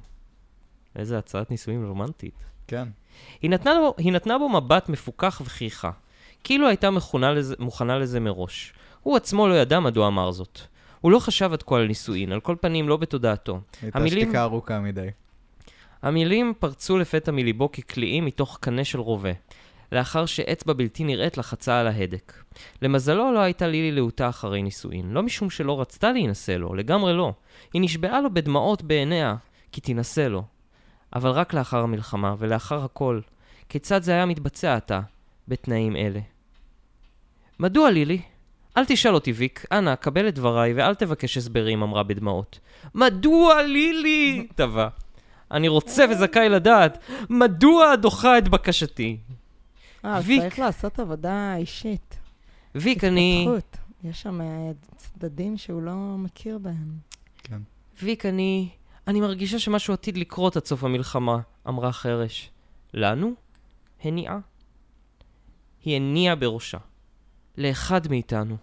[0.96, 2.44] איזה הצעת נישואים רומנטית.
[2.68, 2.88] כן.
[3.42, 5.92] היא נתנה, לו, היא נתנה בו מבט מפוכח וחייכה,
[6.44, 6.90] כאילו הייתה
[7.34, 8.74] לזה, מוכנה לזה מראש.
[9.04, 10.60] הוא עצמו לא ידע מדוע אמר זאת.
[11.02, 13.62] הוא לא חשב עד כה על נישואין, על כל פנים לא בתודעתו.
[13.82, 15.08] הייתה המילים- שתיקה ארוכה מדי.
[16.02, 19.32] המילים פרצו לפתע מליבו כקליעים מתוך קנה של רובה,
[19.92, 22.34] לאחר שאצבע בלתי נראית לחצה על ההדק.
[22.82, 27.34] למזלו לא הייתה לילי להוטה אחרי נישואין, לא משום שלא רצתה להינשא לו, לגמרי לא.
[27.74, 29.36] היא נשבעה לו בדמעות בעיניה,
[29.72, 30.44] כי תינשא לו.
[31.16, 33.20] אבל רק לאחר המלחמה, ולאחר הכל,
[33.70, 35.02] כיצד זה היה מתבצע עתה,
[35.48, 36.20] בתנאים אלה?
[37.60, 38.22] מדוע לילי?
[38.78, 42.60] אל תשאל אותי, ויק, אנא, קבל את דבריי ואל תבקש הסברים, אמרה בדמעות.
[42.96, 44.48] מדוע לילי?
[44.56, 44.88] טבע.
[45.52, 46.98] אני רוצה וזכאי לדעת,
[47.30, 49.18] מדוע דוחה את בקשתי?
[50.06, 50.42] אה, ויק.
[50.42, 52.18] צריך לעשות עבודה אישית.
[52.76, 53.48] ויק, אני...
[53.50, 53.78] התפתחות.
[54.04, 56.98] יש שם אה, צדדים שהוא לא מכיר בהם.
[57.38, 57.60] כן.
[58.02, 58.70] ויק, אני...
[59.08, 62.52] אני מרגישה שמשהו עתיד לקרות עד סוף המלחמה, אמרה חרש.
[62.94, 63.34] לנו?
[64.04, 64.40] הניעה.
[65.86, 66.78] היא הניעה בראשה.
[67.58, 68.58] לאחד מאיתנו.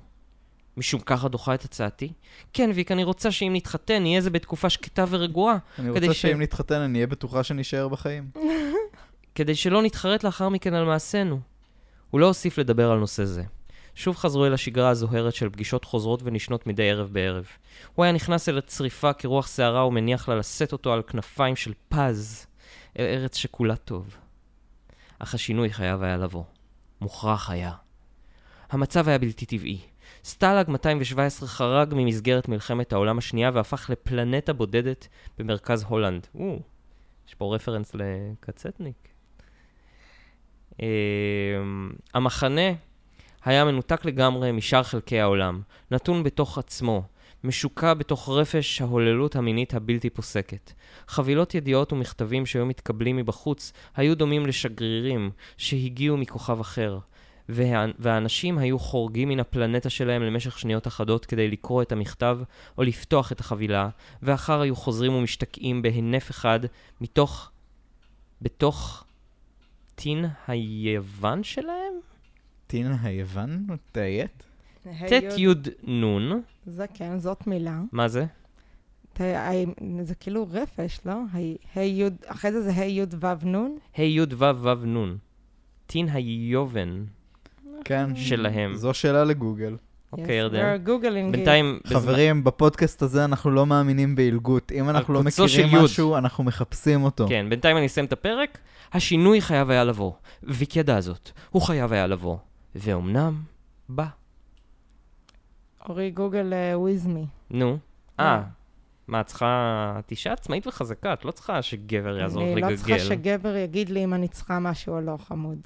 [0.77, 2.13] משום ככה דוחה את הצעתי?
[2.53, 6.43] כן, ויק, אני רוצה שאם נתחתן, נהיה זה בתקופה שקטה ורגועה, אני רוצה ש- שאם
[6.43, 8.31] נתחתן, אני אהיה בטוחה שנישאר בחיים.
[9.35, 11.41] כדי שלא נתחרט לאחר מכן על מעשינו.
[12.11, 13.43] הוא לא הוסיף לדבר על נושא זה.
[13.95, 17.47] שוב חזרו אל השגרה הזוהרת של פגישות חוזרות ונשנות מדי ערב בערב.
[17.95, 22.47] הוא היה נכנס אל הצריפה כרוח שערה ומניח לה לשאת אותו על כנפיים של פז,
[22.99, 24.17] אל ארץ שכולה טוב.
[25.19, 26.45] אך השינוי חייב היה לבוא.
[27.01, 27.73] מוכרח היה.
[28.71, 29.79] המצב היה בלתי טבעי.
[30.27, 35.09] סטלג 217 חרג ממסגרת מלחמת העולם השנייה והפך לפלנטה בודדת
[35.39, 36.27] במרכז הולנד.
[36.35, 36.59] או,
[37.29, 39.09] יש פה רפרנס לקצטניק.
[40.83, 40.87] אה,
[42.15, 42.71] המחנה
[43.45, 45.61] היה מנותק לגמרי משאר חלקי העולם,
[45.91, 47.03] נתון בתוך עצמו,
[47.45, 50.73] משוקע בתוך רפש ההוללות המינית הבלתי פוסקת.
[51.09, 56.99] חבילות ידיעות ומכתבים שהיו מתקבלים מבחוץ היו דומים לשגרירים שהגיעו מכוכב אחר,
[57.49, 57.85] וה...
[57.99, 62.39] והאנשים היו חורגים מן הפלנטה שלהם למשך שניות אחדות כדי לקרוא את המכתב
[62.79, 63.89] או לפתוח את החבילה,
[64.23, 66.61] ואחר היו חוזרים ומשתקעים בהינף אחד
[67.01, 67.51] מתוך...
[68.43, 69.05] בתוך
[69.95, 71.93] טין היוון שלהם?
[72.67, 73.67] טין היוון?
[73.93, 74.43] תאיית?
[74.85, 76.33] ט' י' נ',
[76.67, 77.81] זה כן, זאת מילה.
[77.93, 78.27] מה זה?
[80.03, 81.15] זה כאילו רפש, לא?
[82.27, 83.77] אחרי זה זה ה' י' ו' נ'?
[83.97, 85.17] ה' י' ו' ו' נ'.
[85.87, 87.05] טין היובן
[87.85, 88.17] כן.
[88.17, 88.75] שלהם.
[88.75, 89.77] זו שאלה לגוגל.
[90.13, 90.77] אוקיי, ירדן.
[91.33, 94.73] בינתיים, חברים, בפודקאסט הזה אנחנו לא מאמינים בעילגות.
[94.73, 95.69] אם אנחנו לא מכירים.
[95.85, 97.27] משהו, אנחנו מחפשים אותו.
[97.29, 98.59] כן, בינתיים אני אסיים את הפרק.
[98.93, 100.13] השינוי חייב היה לבוא.
[100.43, 101.31] ויק ידע זאת.
[101.51, 102.37] הוא חייב היה לבוא.
[102.75, 103.43] ואומנם,
[103.89, 104.07] בא.
[105.89, 107.27] אורי גוגל וויזמי.
[107.51, 107.79] נו.
[108.21, 108.43] אה,
[109.09, 109.95] מה, את צריכה...
[109.99, 112.71] את אישה עצמאית וחזקה, את לא צריכה שגבר יעזור לך אני לגגל.
[112.73, 115.59] לא צריכה שגבר יגיד לי אם אני צריכה משהו או לא, חמוד.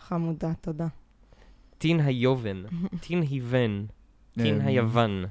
[0.00, 0.86] חמודה, תודה.
[1.78, 2.62] טין היובן,
[3.06, 3.86] טין היוון,
[4.32, 5.24] טין אה, היוון.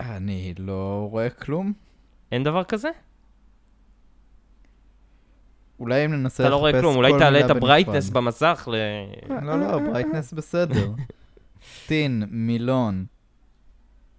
[0.00, 1.72] אני לא רואה כלום.
[2.32, 2.88] אין דבר כזה?
[5.80, 8.10] אולי אם ננסה אתה לא רואה לחפש כלום, אולי כל תעלה מילה את הברייטנס.
[8.10, 8.74] במסך ל...
[9.46, 10.92] לא, לא, ברייטנס בסדר.
[11.86, 13.04] טין, מילון.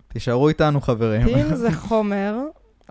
[0.07, 1.25] תישארו איתנו, חברים.
[1.27, 2.37] טין זה חומר,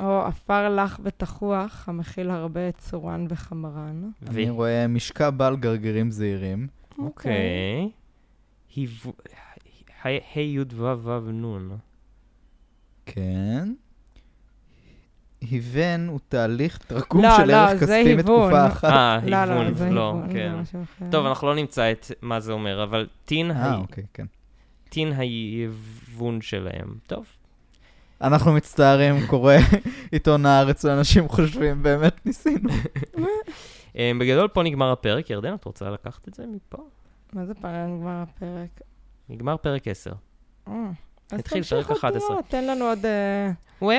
[0.01, 4.03] או עפר לח ותחוח, המכיל הרבה צורן וחמרן.
[4.23, 6.67] ו- אני רואה משקע בעל גרגירים זעירים.
[6.99, 7.91] אוקיי.
[8.77, 8.89] היו-
[10.05, 10.09] ה'
[10.41, 11.69] י' ו' ו' נ'.
[13.07, 13.73] כן.
[15.41, 18.19] היוון הוא תהליך תרקום לא, של לא, ערך זה כספי היוון.
[18.19, 18.85] מתקופה אחת.
[18.93, 21.11] אה, לא, לא, היוון, זה לא, היוון, זה כן.
[21.11, 24.27] טוב, אנחנו לא נמצא את מה זה אומר, אבל טין אה, ה- אוקיי, כן.
[24.89, 26.95] טין היוון שלהם.
[27.07, 27.27] טוב.
[28.23, 29.55] אנחנו מצטערים, קורא
[30.13, 32.71] עיתון הארץ, ואנשים חושבים, באמת ניסינו.
[33.97, 35.31] אה, בגדול, פה נגמר הפרק.
[35.31, 36.79] ירדן, את רוצה לקחת את זה מפה?
[37.33, 38.81] מה זה פעם נגמר הפרק?
[39.29, 40.11] נגמר פרק 10.
[40.69, 40.75] אה,
[41.33, 42.29] אז התחיל תמשיך פרק עוד 11.
[42.31, 43.07] לראות, תן לנו עוד...
[43.07, 43.51] אה,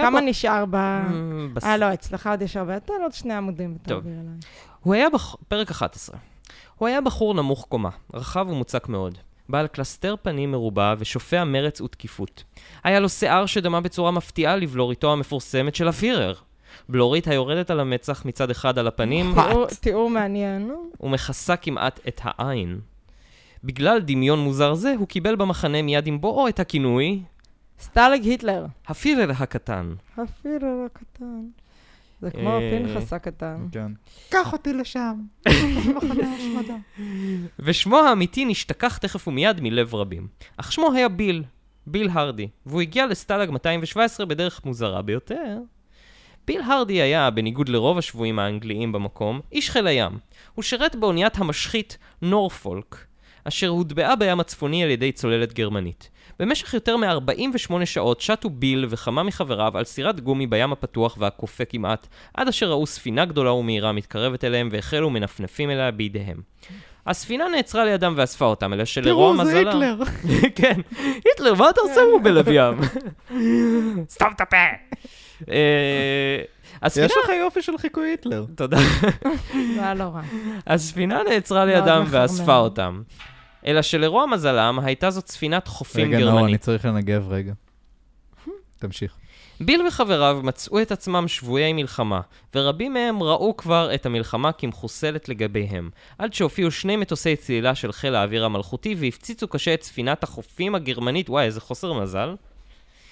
[0.02, 0.76] כמה נשאר ב...
[1.54, 2.80] בס- אה, לא, אצלך עוד יש הרבה.
[2.80, 3.98] תן עוד שני עמודים טוב.
[3.98, 4.34] ותעביר אליי.
[4.80, 5.36] הוא היה בח...
[5.48, 6.18] פרק 11.
[6.78, 9.18] הוא היה בחור נמוך קומה, רחב ומוצק מאוד.
[9.50, 12.44] בעל קלסתר פנים מרובע ושופע מרץ ותקיפות.
[12.84, 16.34] היה לו שיער שדמה בצורה מפתיעה לבלוריתו המפורסמת של הפירר.
[16.90, 19.34] בלורית היורדת על המצח מצד אחד על הפנים,
[19.82, 20.72] תיאור- מעניין.
[21.02, 22.80] ומכסה כמעט את העין.
[23.64, 27.22] בגלל דמיון מוזר זה, הוא קיבל במחנה מיד עם בואו את הכינוי
[27.80, 28.66] סטלג היטלר.
[28.88, 29.94] הפירר הקטן.
[30.18, 31.42] הפירר הקטן.
[32.22, 33.68] זה כמו אה, פנחס הקטן.
[33.72, 33.92] כן.
[34.30, 35.22] קח אותי לשם.
[35.96, 36.76] מחנה השמדה.
[37.60, 40.28] ושמו האמיתי נשתכח תכף ומיד מלב רבים.
[40.58, 41.44] אך שמו היה ביל,
[41.88, 45.58] ביל הרדי, והוא הגיע לסטלג 217 בדרך מוזרה ביותר.
[46.48, 50.18] ביל הרדי היה, בניגוד לרוב השבויים האנגליים במקום, איש חיל הים.
[50.56, 53.06] הוא שירת באוניית המשחית נורפולק,
[53.44, 56.10] אשר הוטבעה בים הצפוני על ידי צוללת גרמנית.
[56.42, 62.08] במשך יותר מ-48 שעות שטו ביל וכמה מחבריו על סירת גומי בים הפתוח והקופא כמעט,
[62.34, 66.42] עד אשר ראו ספינה גדולה ומהירה מתקרבת אליהם והחלו מנפנפים אליה בידיהם.
[67.08, 69.82] הספינה נעצרה לידם ואספה אותם, אלא שלרוע תראו, זה מזלם...
[69.82, 70.04] היטלר.
[70.60, 70.82] כן,
[71.26, 72.80] היטלר, מה אתה עושה הוא בלב ים?
[74.14, 74.58] סתום את הפה!
[75.52, 76.42] אה,
[76.82, 77.06] הספינה...
[77.06, 78.46] יש לך יופי של חיקוי היטלר.
[78.56, 78.78] תודה.
[79.76, 80.22] זה היה לא רע.
[80.68, 82.04] הספינה נעצרה לידם.
[82.10, 83.02] ואספה אותם.
[83.66, 86.62] אלא שלרוע מזלם, הייתה זאת ספינת חופים רגע, נאור, אני גרמנית.
[86.62, 87.54] צריך לנגב רגע.
[88.80, 89.16] תמשיך.
[89.60, 92.22] ביל וחבריו מצאו את עצמם שבויי מלחמה,
[92.56, 98.16] ורבים מהם ראו כבר את המלחמה כמחוסלת לגביהם, עד שהופיעו שני מטוסי צלילה של חיל
[98.16, 101.30] האוויר המלכותי והפציצו קשה את ספינת החופים הגרמנית.
[101.30, 102.36] וואי, איזה חוסר מזל.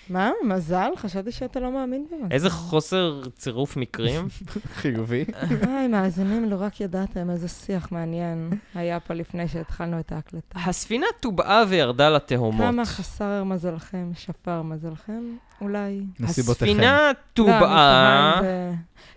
[0.09, 0.31] מה?
[0.43, 0.89] מזל?
[0.97, 2.27] חשבתי שאתה לא מאמין במזל.
[2.31, 4.27] איזה חוסר צירוף מקרים.
[4.79, 5.25] חיובי.
[5.67, 10.59] היי, מאזינים, לו רק ידעתם איזה שיח מעניין היה פה לפני שהתחלנו את ההקלטה.
[10.65, 12.65] הספינה טובעה וירדה לתהומות.
[12.67, 15.23] כמה חסר מזלכם, שפר מזלכם,
[15.61, 16.01] אולי.
[16.19, 16.65] נסיבותיכם.
[16.71, 18.71] הספינה לא, טובעה, זה-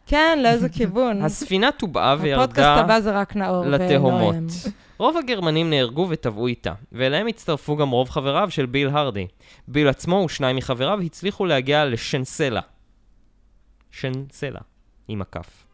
[0.06, 1.22] כן, לאיזה כיוון.
[1.22, 2.24] הספינה טובעה הפודקאסט
[2.58, 4.14] וירדה הבא זה רק נאור לתהומות.
[4.34, 4.46] ונועם.
[5.02, 9.26] רוב הגרמנים נהרגו וטבעו איתה, ואליהם הצטרפו גם רוב חבריו של ביל הרדי.
[9.68, 12.60] ביל עצמו ושניים מחבריו הצליחו להגיע לשנסלה.
[13.90, 14.60] שנסלה,
[15.08, 15.66] עם הכף.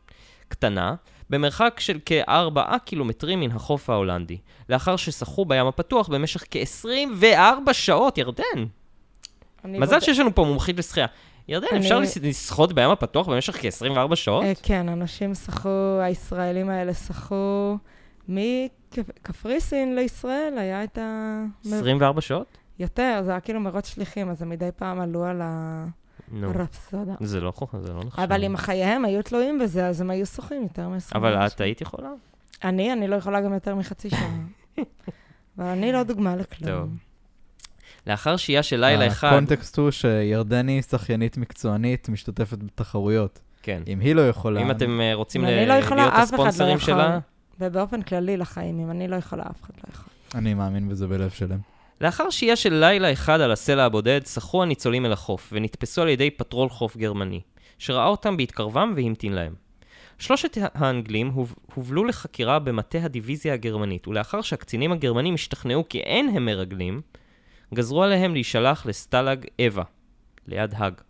[0.48, 0.94] קטנה,
[1.30, 4.36] במרחק של כארבעה קילומטרים מן החוף ההולנדי,
[4.68, 8.64] לאחר ששחו בים הפתוח במשך כ-24 שעות, ירדן.
[9.64, 11.06] מזל בוד- שיש לנו פה מומחית לשחייה.
[11.48, 14.44] ירדן, אני- אפשר לשחות בים הפתוח במשך כ-24 שעות?
[14.44, 17.76] אה, כן, אנשים שחו, הישראלים האלה שחו
[18.98, 21.44] מקפריסין לישראל, היה את ה...
[21.66, 22.58] 24 שעות?
[22.78, 25.42] יותר, זה היה כאילו מרוץ שליחים, אז הם מדי פעם עלו על
[26.32, 27.14] נו, הרפסודה.
[27.20, 28.22] זה לא חוכמה, זה לא נחשב.
[28.22, 31.80] אבל אם חייהם היו תלויים בזה, אז הם היו שוחים יותר מ-20 אבל את היית
[31.80, 32.10] יכולה?
[32.64, 34.38] אני, אני לא יכולה גם יותר מחצי שעה.
[35.58, 36.70] אבל אני לא דוגמה לכלום.
[36.70, 36.88] טוב.
[38.06, 39.28] לאחר שהייה של לילה אחד...
[39.28, 43.40] הקונטקסט הוא שירדן היא שחיינית מקצוענית, משתתפת בתחרויות.
[43.62, 43.82] כן.
[43.86, 44.62] אם היא לא יכולה...
[44.62, 46.94] אם אתם אה, רוצים אני ל- לא יכולה, להיות אף אחד לא הספונסרים יכול.
[46.94, 47.18] שלה,
[47.60, 50.06] ובאופן כללי לחיים, אם אני לא יכולה, אף אחד לא יכול.
[50.34, 51.58] אני מאמין בזה בלב שלם.
[52.00, 56.30] לאחר שהייה של לילה אחד על הסלע הבודד, שחו הניצולים אל החוף, ונתפסו על ידי
[56.30, 57.40] פטרול חוף גרמני,
[57.78, 59.54] שראה אותם בהתקרבם והמתין להם.
[60.18, 66.44] שלושת האנגלים הוב- הובלו לחקירה במטה הדיוויזיה הגרמנית, ולאחר שהקצינים הגרמנים השתכנעו כי אין הם
[66.44, 67.00] מרגלים,
[67.74, 69.84] גזרו עליהם להישלח לסטלג אווה,
[70.46, 70.94] ליד האג.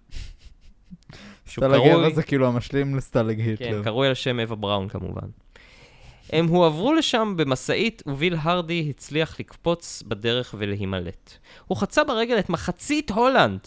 [1.48, 3.84] סטלג אווה זה כאילו המשלים לסטלג כן, היטלר.
[3.84, 5.26] קרוי על שם אווה בראון כמובן.
[6.32, 11.32] הם הועברו לשם במשאית, וביל הרדי הצליח לקפוץ בדרך ולהימלט.
[11.66, 13.60] הוא חצה ברגל את מחצית הולנד.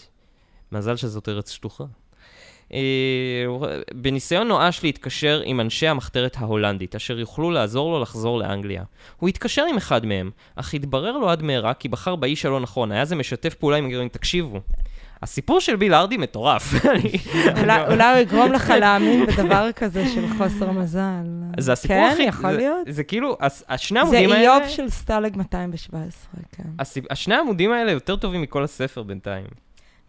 [0.72, 1.84] מזל שזאת ארץ שטוחה.
[2.74, 2.80] אה,
[3.94, 8.84] בניסיון נואש להתקשר עם אנשי המחתרת ההולנדית, אשר יוכלו לעזור לו לחזור לאנגליה.
[9.18, 12.92] הוא התקשר עם אחד מהם, אך התברר לו עד מהרה כי בחר באיש הלא נכון,
[12.92, 14.10] היה זה משתף פעולה עם הגרמנים.
[14.10, 14.60] תקשיבו,
[15.22, 16.74] הסיפור של ביל הרדי מטורף.
[17.62, 21.24] אולי- הוא יגרום לך להאמין בדבר כזה של חוסר מזל.
[21.60, 22.24] זה הסיפור כן, הכי...
[22.24, 22.88] יכול זה- להיות.
[22.90, 23.38] זה כאילו,
[23.70, 24.58] השני זה העמודים האלה...
[24.58, 26.10] איוב של סטלג 217,
[26.52, 26.64] כן.
[27.10, 29.46] השני העמודים האלה יותר טובים מכל הספר בינתיים.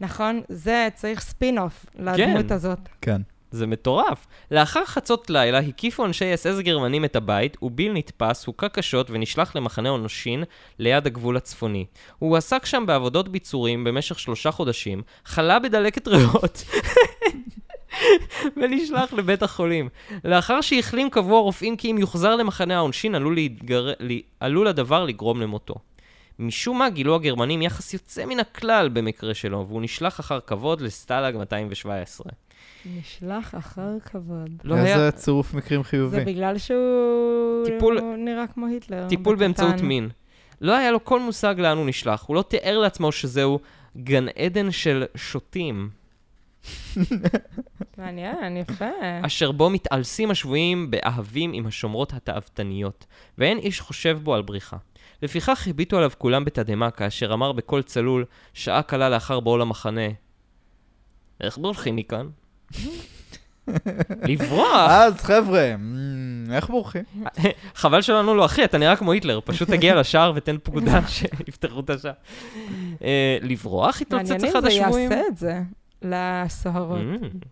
[0.00, 2.16] נכון, זה צריך ספין-אוף לדמות
[2.48, 2.54] כן.
[2.54, 2.78] הזאת.
[3.00, 3.20] כן.
[3.52, 4.26] זה מטורף.
[4.50, 9.56] לאחר חצות לילה הקיפו אנשי אס אס גרמנים את הבית, וביל נתפס, הוכה קשות ונשלח
[9.56, 10.44] למחנה עונשין
[10.78, 11.86] ליד הגבול הצפוני.
[12.18, 16.64] הוא עסק שם בעבודות ביצורים במשך שלושה חודשים, חלה בדלקת ריאות.
[18.56, 19.88] ונשלח לבית החולים.
[20.24, 23.92] לאחר שהחלים קבעו הרופאים כי אם יוחזר למחנה העונשין עלול, להתגר...
[24.40, 25.74] עלול הדבר לגרום למותו.
[26.38, 31.36] משום מה גילו הגרמנים יחס יוצא מן הכלל במקרה שלו, והוא נשלח אחר כבוד לסטלג
[31.36, 32.32] 217.
[32.86, 34.50] נשלח אחר כבוד.
[34.64, 34.94] לא היה...
[34.94, 36.24] איזה צירוף מקרים זה חיובי.
[36.24, 39.08] בגלל שהוא טיפול- נראה כמו היטלר.
[39.08, 39.44] טיפול בקטן.
[39.44, 40.08] באמצעות מין.
[40.60, 43.58] לא היה לו כל מושג לאן הוא נשלח, הוא לא תיאר לעצמו שזהו
[43.96, 45.90] גן עדן של שוטים,
[47.98, 48.88] מעניין, יפה.
[49.26, 53.06] אשר בו מתעלסים השבויים באהבים עם השומרות התאוותניות,
[53.38, 54.76] ואין איש חושב בו על בריחה.
[55.22, 58.24] לפיכך הביטו עליו כולם בתדהמה, כאשר אמר בקול צלול,
[58.54, 60.08] שעה קלה לאחר בואו למחנה,
[61.40, 62.28] איך בורחים מכאן?
[64.28, 64.90] לברוח!
[64.90, 65.74] אז חבר'ה,
[66.52, 67.02] איך בורחים?
[67.74, 71.80] חבל שלא ענו לו, אחי, אתה נראה כמו היטלר, פשוט תגיע לשער ותן פקודה שיפתחו
[71.80, 72.12] את השער.
[73.04, 75.12] אה, לברוח התלוצץ מעניין אחד אם זה השבויים?
[75.12, 75.60] יעשה את זה
[76.02, 76.98] לסוהרות.
[76.98, 77.46] Mm.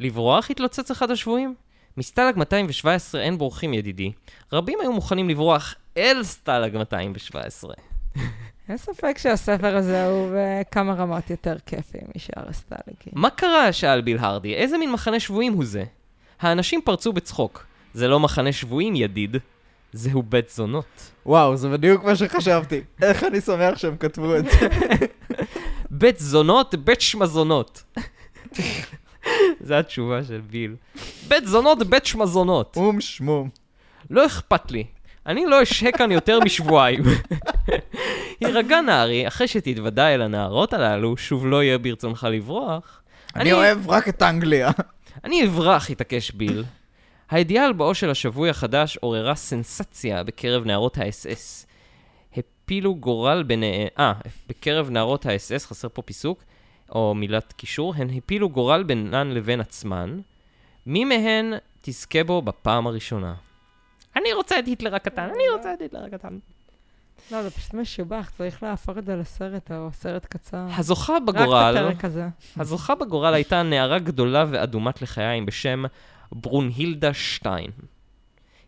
[0.00, 1.54] לברוח התלוצץ אחד השבויים?
[1.96, 4.12] מסטלג 217 אין בורחים ידידי.
[4.52, 7.74] רבים היו מוכנים לברוח אל סטלג 217.
[8.68, 13.12] אין ספק שהספר הזה הוא בכמה רמות יותר כיפי משאר הסטלגים.
[13.12, 13.72] מה קרה?
[13.72, 14.54] שאל ביל הרדי.
[14.54, 15.84] איזה מין מחנה שבויים הוא זה?
[16.40, 17.66] האנשים פרצו בצחוק.
[17.94, 19.36] זה לא מחנה שבויים, ידיד.
[19.92, 21.10] זהו בית זונות.
[21.26, 22.80] וואו, זה בדיוק מה שחשבתי.
[23.02, 24.68] איך אני שמח שהם כתבו את זה.
[25.90, 27.82] בית זונות, בית שמזונות.
[29.66, 30.74] זו התשובה של ביל.
[31.28, 32.76] בית זונות, בית שמזונות.
[32.76, 33.48] אום שמום.
[34.10, 34.84] לא אכפת לי.
[35.26, 37.02] אני לא אשהה כאן יותר משבועיים.
[38.40, 43.02] הירגע נערי, אחרי שתתוודע אל הנערות הללו, שוב לא יהיה ברצונך לברוח.
[43.36, 44.70] אני אוהב רק את אנגליה.
[45.24, 46.64] אני אברח, התעקש ביל.
[47.30, 51.66] הידיעה על באו של השבוי החדש עוררה סנסציה בקרב נערות האס-אס.
[52.36, 53.88] הפילו גורל ביניהן...
[53.98, 54.12] אה,
[54.48, 56.42] בקרב נערות האס-אס, חסר פה פיסוק,
[56.90, 60.20] או מילת קישור, הן הפילו גורל בינן לבין עצמן.
[60.86, 63.34] מי מהן תזכה בו בפעם הראשונה?
[64.16, 66.38] אני רוצה את היטלר הקטן, אני רוצה את היטלר הקטן.
[67.32, 70.66] לא, זה פשוט משובח, צריך להפוך את זה לסרט או סרט קצר.
[70.76, 71.74] הזוכה רק בגורל...
[71.76, 72.28] בפרק הזה.
[72.56, 75.84] הזוכה בגורל הייתה נערה גדולה ואדומת לחיים בשם
[76.32, 77.70] ברונהילדה שטיין.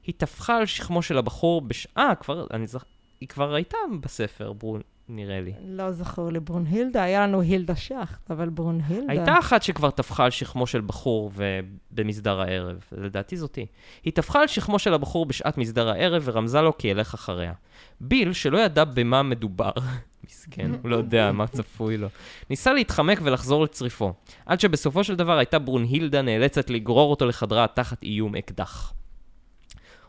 [0.07, 1.87] היא טפחה על שכמו של הבחור בש...
[1.99, 2.87] אה, כבר, אני זוכר...
[3.21, 4.81] היא כבר הייתה בספר, ברון,
[5.13, 5.53] נראה לי.
[5.65, 9.13] לא זכור לי ברונהילדה, היה לנו הילדה שחט, אבל ברונהילדה...
[9.13, 11.61] הייתה אחת שכבר טפחה על שכמו של בחור ו...
[11.91, 13.67] במסדר הערב, לדעתי זאתי.
[14.05, 17.53] היא טפחה על שכמו של הבחור בשעת מסדר הערב ורמזה לו כי ילך אחריה.
[18.01, 19.71] ביל, שלא ידע במה מדובר,
[20.29, 22.09] מסכן, הוא לא יודע מה צפוי לו,
[22.51, 24.13] ניסה להתחמק ולחזור לצריפו,
[24.47, 28.93] עד שבסופו של דבר הייתה ברונהילדה נאלצת לגרור אותו לחדרה תחת איום אקדח.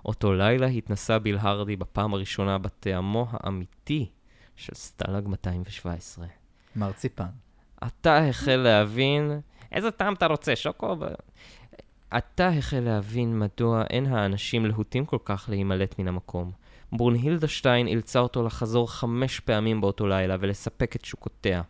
[0.06, 4.10] אותו לילה התנסה ביל הרדי בפעם הראשונה בטעמו האמיתי
[4.56, 6.26] של סטלג 217.
[6.76, 7.26] מרציפן.
[7.82, 9.42] עתה החל להבין...
[9.72, 10.96] איזה טעם אתה רוצה, שוקו?
[12.12, 16.52] עתה החל להבין מדוע אין האנשים להוטים כל כך להימלט מן המקום.
[16.92, 21.62] ברונהילדה שטיין אילצה אותו לחזור חמש פעמים באותו לילה ולספק את תשוקותיה.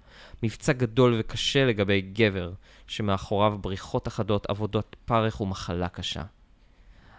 [0.43, 2.53] מבצע גדול וקשה לגבי גבר,
[2.87, 6.23] שמאחוריו בריחות אחדות, עבודות פרך ומחלה קשה.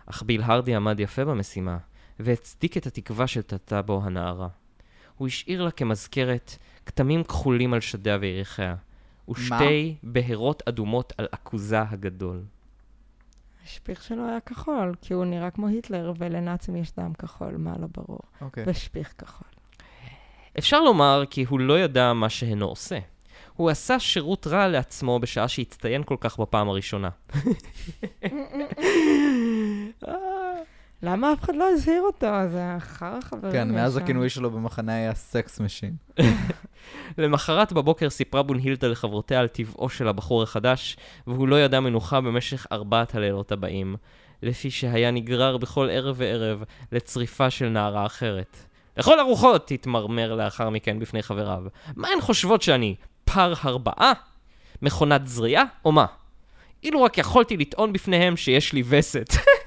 [0.07, 1.79] אך ביל הרדי עמד יפה במשימה,
[2.19, 4.49] והצדיק את התקווה שתתה בו הנערה.
[5.17, 6.57] הוא השאיר לה כמזכרת
[6.87, 8.75] כתמים כחולים על שדיה ויריחיה,
[9.29, 12.43] ושתי בהרות אדומות על עכוזה הגדול.
[13.65, 17.87] השפיך שלו היה כחול, כי הוא נראה כמו היטלר, ולנאצים יש דם כחול, מה לא
[17.97, 18.21] ברור.
[18.41, 18.65] אוקיי.
[18.67, 19.49] ושפיך כחול.
[20.59, 22.99] אפשר לומר כי הוא לא ידע מה שהנו עושה.
[23.57, 27.09] הוא עשה שירות רע לעצמו בשעה שהצטיין כל כך בפעם הראשונה.
[31.03, 32.27] למה אף אחד לא הזהיר אותו?
[32.53, 33.53] זה אחר החברים.
[33.53, 34.03] כן, מאז שם.
[34.03, 35.95] הכינוי שלו במחנה היה sex machine.
[37.19, 42.67] למחרת בבוקר סיפרה ברונהילדה לחברותיה על טבעו של הבחור החדש, והוא לא ידע מנוחה במשך
[42.73, 43.97] ארבעת הלילות הבאים,
[44.43, 48.57] לפי שהיה נגרר בכל ערב וערב לצריפה של נערה אחרת.
[48.97, 49.71] לכל הרוחות!
[49.71, 51.63] התמרמר לאחר מכן בפני חבריו.
[51.97, 52.95] מה הן חושבות שאני?
[53.25, 54.13] פר הרבעה?
[54.83, 55.65] מכונת זריעה?
[55.85, 56.07] או מה?
[56.83, 59.35] אילו רק יכולתי לטעון בפניהם שיש לי וסת.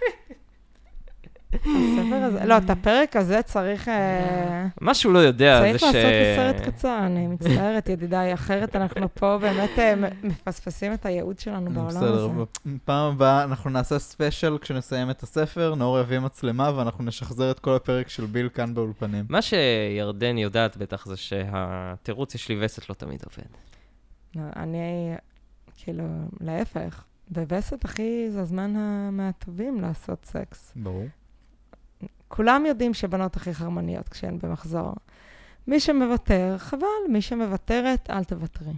[1.54, 3.88] הספר הזה, לא, את הפרק הזה צריך...
[3.88, 5.96] אה, מה שהוא לא יודע זה צריך ש...
[5.96, 9.94] לעשות לסרט קצר, אני מצטערת, ידידיי, אחרת אנחנו פה באמת אה,
[10.24, 12.44] מפספסים את הייעוד שלנו בעולם בסדר, הזה.
[12.66, 17.76] בפעם הבאה אנחנו נעשה ספיישל כשנסיים את הספר, נאור יביא מצלמה ואנחנו נשחזר את כל
[17.76, 19.26] הפרק של ביל כאן באולפנים.
[19.30, 23.50] מה שירדן יודעת בטח זה שהתירוץ יש לי וסת לא תמיד עובד.
[24.36, 25.16] לא, אני,
[25.78, 26.04] כאילו,
[26.42, 28.74] להפך, בווסת, אחי, זה הזמן
[29.12, 30.74] מהטובים לעשות סקס.
[30.76, 31.06] ברור.
[32.28, 34.94] כולם יודעים שבנות הכי חרמניות כשהן במחזור.
[35.68, 38.74] מי שמוותר, חבל, מי שמוותרת, אל תוותרי.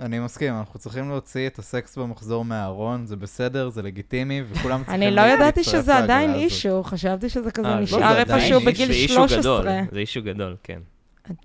[0.00, 4.94] אני מסכים, אנחנו צריכים להוציא את הסקס במחזור מהארון, זה בסדר, זה לגיטימי, וכולם צריכים
[4.94, 6.42] אני לא ידעתי להצטרף שזה עדיין הזאת.
[6.42, 9.40] אישו, חשבתי שזה כזה אה, לא, נשאר איפשהו בגיל זה אישו 13.
[9.40, 10.80] גדול, זה אישו גדול, כן.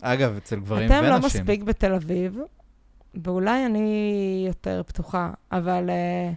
[0.02, 1.12] אגב, אצל גברים אתם ונשים.
[1.12, 2.40] לא מספיק בתל אביב,
[3.24, 6.32] ואולי אני יותר פתוחה, אבל אה,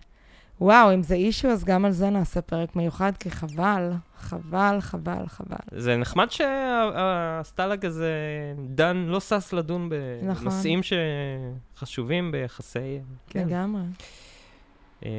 [0.60, 5.26] וואו, אם זה אישו, אז גם על זה נעשה פרק מיוחד, כי חבל, חבל, חבל,
[5.26, 5.80] חבל.
[5.80, 8.12] זה נחמד שהסטלג הזה
[8.68, 9.88] דן, לא שש לדון
[10.22, 10.44] נכון.
[10.44, 13.00] בנושאים שחשובים ביחסי...
[13.26, 13.48] כן.
[13.48, 13.82] לגמרי.
[15.06, 15.10] אה,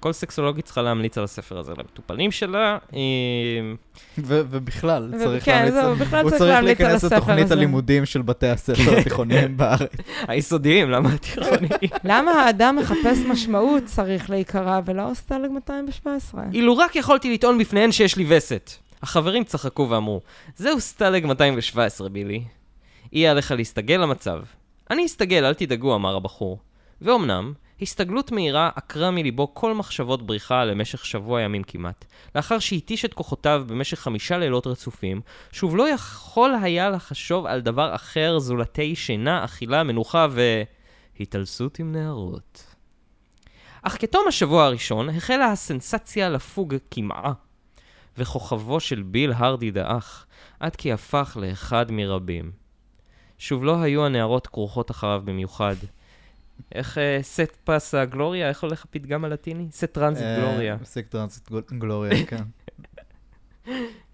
[0.00, 2.78] כל סקסולוגית צריכה להמליץ על הספר הזה למטופלים שלה.
[2.94, 3.00] אה,
[4.18, 5.74] ובכלל, צריך כן, להמליץ...
[5.74, 7.54] זהו, בכלל הוא צריך צריך על להיכנס הספר לתוכנית הזה.
[7.54, 9.90] הלימודים של בתי הספר התיכוניים בארץ.
[10.28, 11.90] היסודיים, למה התיכוניים?
[12.04, 16.44] למה האדם מחפש משמעות צריך להיקרא, ולא סטלג 217?
[16.52, 18.70] אילו רק יכולתי לטעון בפניהן שיש לי וסת.
[19.02, 20.20] החברים צחקו ואמרו,
[20.56, 22.44] זהו סטלג 217, בילי.
[23.12, 24.40] יהיה עליך להסתגל למצב.
[24.90, 26.58] אני אסתגל, אל תדאגו, אמר הבחור.
[27.02, 27.52] ואומנם,
[27.82, 32.04] הסתגלות מהירה עקרה מליבו כל מחשבות בריחה למשך שבוע ימים כמעט.
[32.34, 35.20] לאחר שהתיש את כוחותיו במשך חמישה לילות רצופים,
[35.52, 40.26] שוב לא יכול היה לחשוב על דבר אחר זולתי שינה, אכילה, מנוחה
[41.18, 42.74] והתעלסות עם נערות.
[43.82, 47.32] אך כתום השבוע הראשון החלה הסנסציה לפוג כמעה,
[48.18, 50.26] וכוכבו של ביל הרדי דעך,
[50.60, 52.52] עד כי הפך לאחד מרבים.
[53.38, 55.74] שוב לא היו הנערות כרוכות אחריו במיוחד.
[56.74, 58.48] איך אה, sic pass הגלוריה?
[58.48, 59.66] איך הולך הפתגם הלטיני?
[59.70, 60.76] sic transit אה, גלוריה.
[60.84, 62.44] סיק טרנזיט גל- גלוריה, כן.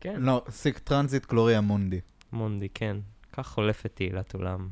[0.01, 0.15] כן.
[0.19, 2.01] לא, sic transit gloria mundi.
[2.33, 2.97] mundi, כן.
[3.33, 4.69] כך חולפת תהילת עולם.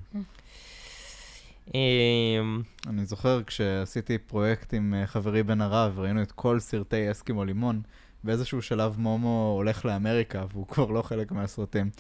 [1.75, 7.45] אמ, אני זוכר כשעשיתי פרויקט עם אה, חברי בן הרב, ראינו את כל סרטי אסקימו
[7.45, 7.83] לימון,
[8.25, 11.91] באיזשהו שלב מומו הולך לאמריקה, והוא כבר לא חלק מהסרטים.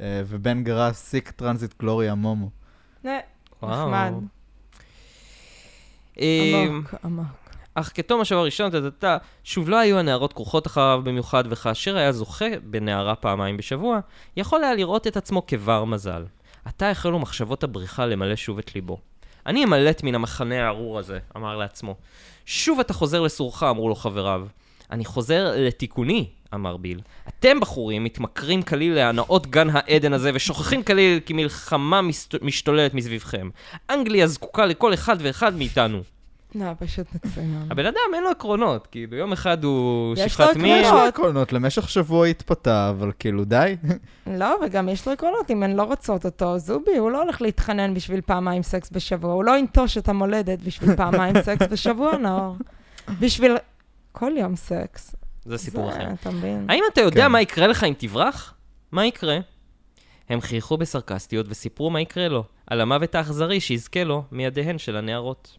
[0.00, 2.50] אה, ובן גרס sic transit gloria מומו.
[3.06, 3.18] אה.
[3.62, 4.12] נחמד.
[6.18, 7.26] אמ, עמוק, עמוק.
[7.74, 12.44] אך כתום השבוע הראשון, טה-טה-טה, שוב לא היו הנערות כרוכות אחריו במיוחד, וכאשר היה זוכה
[12.62, 14.00] בנערה פעמיים בשבוע,
[14.36, 16.24] יכול היה לראות את עצמו כבר-מזל.
[16.64, 18.98] עתה החלו מחשבות הבריחה למלא שוב את ליבו.
[19.46, 21.94] אני אמלט מן המחנה הארור הזה, אמר לעצמו.
[22.46, 24.46] שוב אתה חוזר לסורך, אמרו לו חבריו.
[24.92, 27.00] אני חוזר לתיקוני, אמר ביל.
[27.28, 32.42] אתם, בחורים, מתמכרים כליל להנאות גן העדן הזה, ושוכחים כליל כי מלחמה מסת...
[32.42, 33.48] משתוללת מסביבכם.
[33.90, 36.02] אנגליה זקוקה לכל אחד ואחד מאיתנו.
[36.54, 37.66] לא, פשוט מצוין.
[37.70, 40.64] הבן אדם אין לו עקרונות, כאילו, יום אחד הוא שפחת מין.
[40.64, 40.84] עקרונות.
[40.84, 43.76] יש לו עקרונות, למשך שבוע התפתה, אבל כאילו די.
[44.26, 47.94] לא, וגם יש לו עקרונות, אם הן לא רוצות אותו, זובי, הוא לא הולך להתחנן
[47.94, 52.56] בשביל פעמיים סקס בשבוע, הוא לא ינטוש את המולדת בשביל פעמיים סקס בשבוע, נאור.
[53.20, 53.56] בשביל
[54.12, 55.16] כל יום סקס.
[55.44, 55.98] זה סיפור אחר.
[55.98, 56.66] זה, אתה מבין?
[56.68, 57.32] האם אתה יודע כן.
[57.32, 58.54] מה יקרה לך אם תברח?
[58.92, 59.38] מה יקרה?
[60.28, 65.56] הם חייכו בסרקסטיות וסיפרו מה יקרה לו, על המוות האכזרי שיזכה לו מידיהן של הנערות.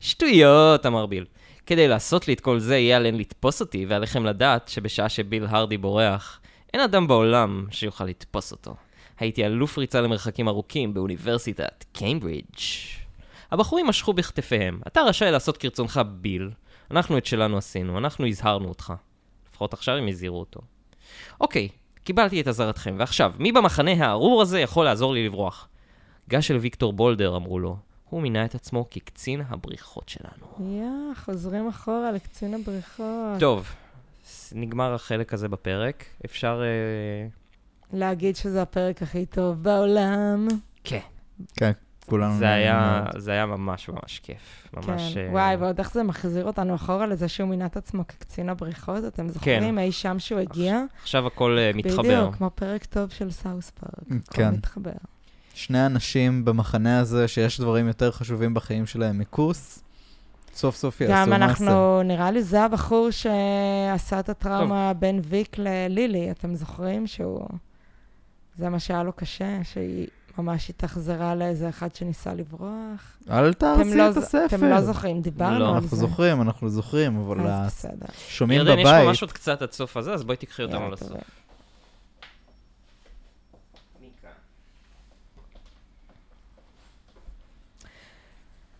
[0.00, 1.24] שטויות, אמר ביל.
[1.66, 5.76] כדי לעשות לי את כל זה, יהיה עליהן לתפוס אותי, ועליכם לדעת שבשעה שביל הרדי
[5.76, 6.40] בורח,
[6.72, 8.74] אין אדם בעולם שיוכל לתפוס אותו.
[9.18, 12.60] הייתי אלוף ריצה למרחקים ארוכים באוניברסיטת קיימברידג'.
[13.52, 14.80] הבחורים משכו בכתפיהם.
[14.86, 16.50] אתה רשאי לעשות כרצונך, ביל.
[16.92, 18.92] אנחנו את שלנו עשינו, אנחנו הזהרנו אותך.
[19.48, 20.60] לפחות עכשיו הם הזהירו אותו.
[21.40, 21.68] אוקיי,
[22.04, 25.68] קיבלתי את אזהרתכם, ועכשיו, מי במחנה הארור הזה יכול לעזור לי לברוח?
[26.28, 27.76] גש אל ויקטור בולדר, אמרו לו.
[28.10, 30.70] הוא מינה את עצמו כקצין הבריחות שלנו.
[30.78, 33.40] יא, חוזרים אחורה לקצין הבריחות.
[33.40, 33.74] טוב,
[34.52, 36.04] נגמר החלק הזה בפרק.
[36.24, 36.62] אפשר...
[36.64, 37.28] אה...
[37.92, 40.48] להגיד שזה הפרק הכי טוב בעולם.
[40.84, 41.00] כן.
[41.56, 41.72] כן,
[42.06, 42.38] כולנו...
[42.38, 43.04] זה היה.
[43.16, 44.68] זה היה ממש ממש כיף.
[44.76, 45.14] ממש...
[45.14, 49.04] כן, וואי, ועוד איך זה מחזיר אותנו אחורה לזה שהוא מינה את עצמו כקצין הבריחות,
[49.04, 49.78] אתם זוכרים?
[49.78, 50.82] אי שם שהוא הגיע?
[51.02, 52.02] עכשיו הכל אה, מתחבר.
[52.02, 54.22] בדיוק, כמו פרק טוב של סאוס פארק.
[54.28, 54.54] הכל כן.
[54.54, 54.92] מתחבר.
[55.54, 59.82] שני אנשים במחנה הזה שיש דברים יותר חשובים בחיים שלהם מכוס,
[60.54, 61.44] סוף סוף יעשו גם מעשה.
[61.44, 67.48] אנחנו, נראה לי זה הבחור שעשה את הטראומה בין ויק ללילי, אתם זוכרים שהוא...
[68.56, 70.06] זה מה שהיה לו קשה, שהיא
[70.38, 73.16] ממש התאכזרה לאיזה אחד שניסה לברוח.
[73.30, 74.46] אל תהרסי לא את הספר.
[74.46, 75.78] אתם לא זוכרים, דיברנו לא, על זה.
[75.78, 78.06] אנחנו זוכרים, אנחנו זוכרים, אבל אז בסדר.
[78.28, 79.06] השומעים ירדן, יש בבית...
[79.06, 81.18] ממש עוד קצת עד סוף הזה, אז בואי תקחי אותנו לסוף.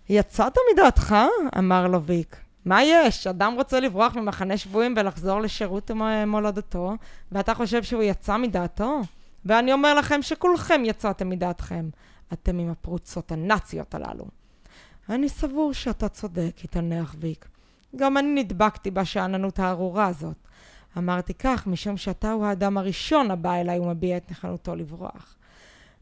[0.09, 1.16] יצאת מדעתך?
[1.59, 2.36] אמר לו ויק.
[2.64, 3.26] מה יש?
[3.26, 5.90] אדם רוצה לברוח ממחנה שבויים ולחזור לשירות
[6.26, 6.94] מולדתו,
[7.32, 9.00] ואתה חושב שהוא יצא מדעתו?
[9.45, 11.88] ואני אומר לכם שכולכם יצאתם מדעתכם.
[12.32, 14.24] אתם עם הפרוצות הנאציות הללו.
[15.09, 17.49] אני סבור שאתה צודק, התענח ויק.
[17.97, 20.36] גם אני נדבקתי בשאננות הארורה הזאת.
[20.99, 25.36] אמרתי כך משום שאתה הוא האדם הראשון הבא אליי ומביע את נכונותו לברוח.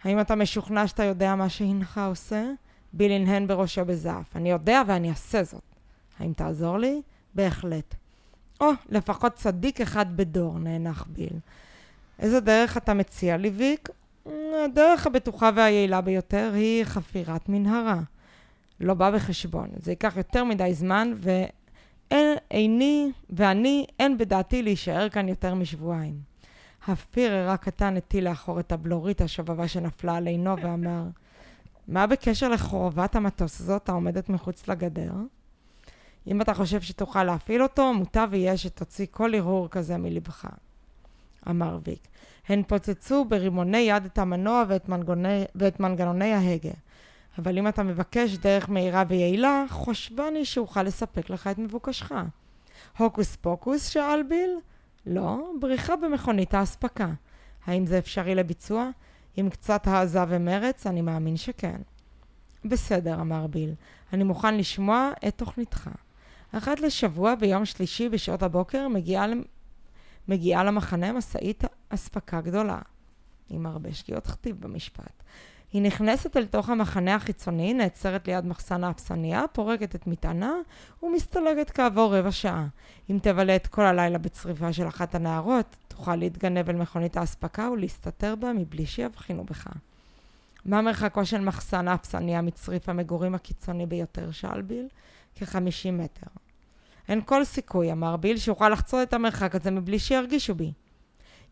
[0.04, 2.44] האם אתה משוכנע שאתה יודע מה שהנך עושה?
[2.92, 4.36] ביל הנהן בראשו בזעף.
[4.36, 5.62] אני יודע ואני אעשה זאת.
[6.18, 7.02] האם תעזור לי?
[7.34, 7.94] בהחלט.
[8.60, 11.38] או, לפחות צדיק אחד בדור, נאנח ביל.
[12.20, 13.88] איזה דרך אתה מציע לי, ויק?
[14.64, 18.00] הדרך הבטוחה והיעילה ביותר היא חפירת מנהרה.
[18.80, 19.68] לא בא בחשבון.
[19.76, 21.12] זה ייקח יותר מדי זמן,
[22.10, 26.14] ואיני ואני, אין בדעתי להישאר כאן יותר משבועיים.
[26.86, 31.02] הפירר הקטן הטיל לאחור את הבלורית השובבה שנפלה על עינו ואמר,
[31.88, 35.12] מה בקשר לחורבת המטוס הזאת העומדת מחוץ לגדר?
[36.26, 40.46] אם אתה חושב שתוכל להפעיל אותו, מוטב יהיה שתוציא כל הרהור כזה מלבך.
[41.48, 42.08] אמר ויק.
[42.48, 46.70] הן פוצצו ברימוני יד את המנוע ואת, מנגוני, ואת מנגנוני ההגה.
[47.38, 52.12] אבל אם אתה מבקש דרך מהירה ויעילה, חושבני שאוכל לספק לך את מבוקשך.
[52.98, 53.88] הוקוס פוקוס?
[53.88, 54.50] שאל ביל.
[55.06, 57.08] לא, בריחה במכונית האספקה.
[57.66, 58.90] האם זה אפשרי לביצוע?
[59.36, 61.80] עם קצת העזה ומרץ, אני מאמין שכן.
[62.64, 63.74] בסדר, אמר ביל.
[64.12, 65.90] אני מוכן לשמוע את תוכניתך.
[66.52, 69.26] אחת לשבוע ביום שלישי בשעות הבוקר מגיעה,
[70.28, 72.78] מגיעה למחנה משאית אספקה גדולה.
[73.50, 75.22] עם הרבה שגיאות כתיב במשפט.
[75.72, 80.52] היא נכנסת אל תוך המחנה החיצוני, נעצרת ליד מחסן האפסניה, פורקת את מטענה
[81.02, 82.66] ומסתלגת כעבור רבע שעה.
[83.10, 88.34] אם תבלה את כל הלילה בצריפה של אחת הנערות, תוכל להתגנב אל מכונית האספקה ולהסתתר
[88.36, 89.66] בה מבלי שיבחינו בך.
[90.64, 94.30] מה מרחקו של מחסן האפסניה מצריף המגורים הקיצוני ביותר?
[94.30, 94.88] שאל ביל.
[95.34, 96.26] כ-50 מטר.
[97.10, 100.72] אין כל סיכוי, אמר ביל, שאוכל לחצות את המרחק הזה מבלי שירגישו בי.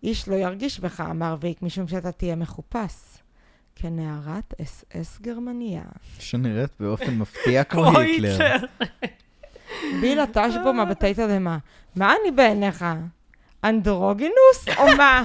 [0.03, 2.95] איש לא ירגיש בך, אמר ויק, משום שאתה תהיה מחופש.
[3.77, 5.83] כנערת אס אס גרמניה.
[6.19, 8.57] שנראית באופן מפתיע כמו היטלר.
[10.01, 11.59] ביל לטש בו מבטי תדהמה.
[11.97, 12.85] מה אני בעיניך?
[13.65, 15.25] אנדרוגינוס או מה?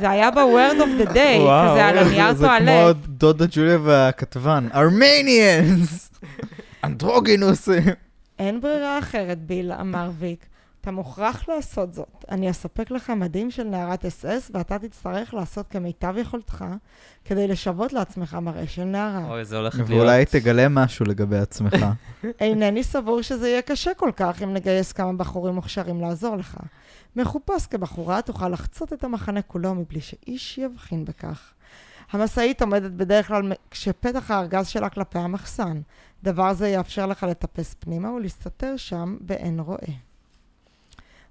[0.00, 2.68] זה היה ב-word of the day, כזה על הנייר זה טואלט.
[2.68, 6.10] כמו דודה ג'וליה והכתבן, ארמניאנס!
[6.84, 7.68] אנדרוגינוס!
[8.40, 10.46] אין ברירה אחרת, ביל, אמר ויק.
[10.80, 12.24] אתה מוכרח לעשות זאת.
[12.30, 16.64] אני אספק לך מדים של נערת אס אס, ואתה תצטרך לעשות כמיטב יכולתך
[17.24, 19.30] כדי לשוות לעצמך מראה של נערה.
[19.30, 19.90] אוי, זה הולך להיות...
[19.90, 21.86] ואולי תגלה משהו לגבי עצמך.
[22.40, 26.56] אינני סבור שזה יהיה קשה כל כך אם נגייס כמה בחורים מוכשרים לעזור לך.
[27.16, 31.52] מחופש כבחורה תוכל לחצות את המחנה כולו מבלי שאיש יבחין בכך.
[32.12, 35.80] המשאית עומדת בדרך כלל כשפתח הארגז שלה כלפי המחסן.
[36.22, 39.92] דבר זה יאפשר לך לטפס פנימה ולהסתתר שם באין רואה.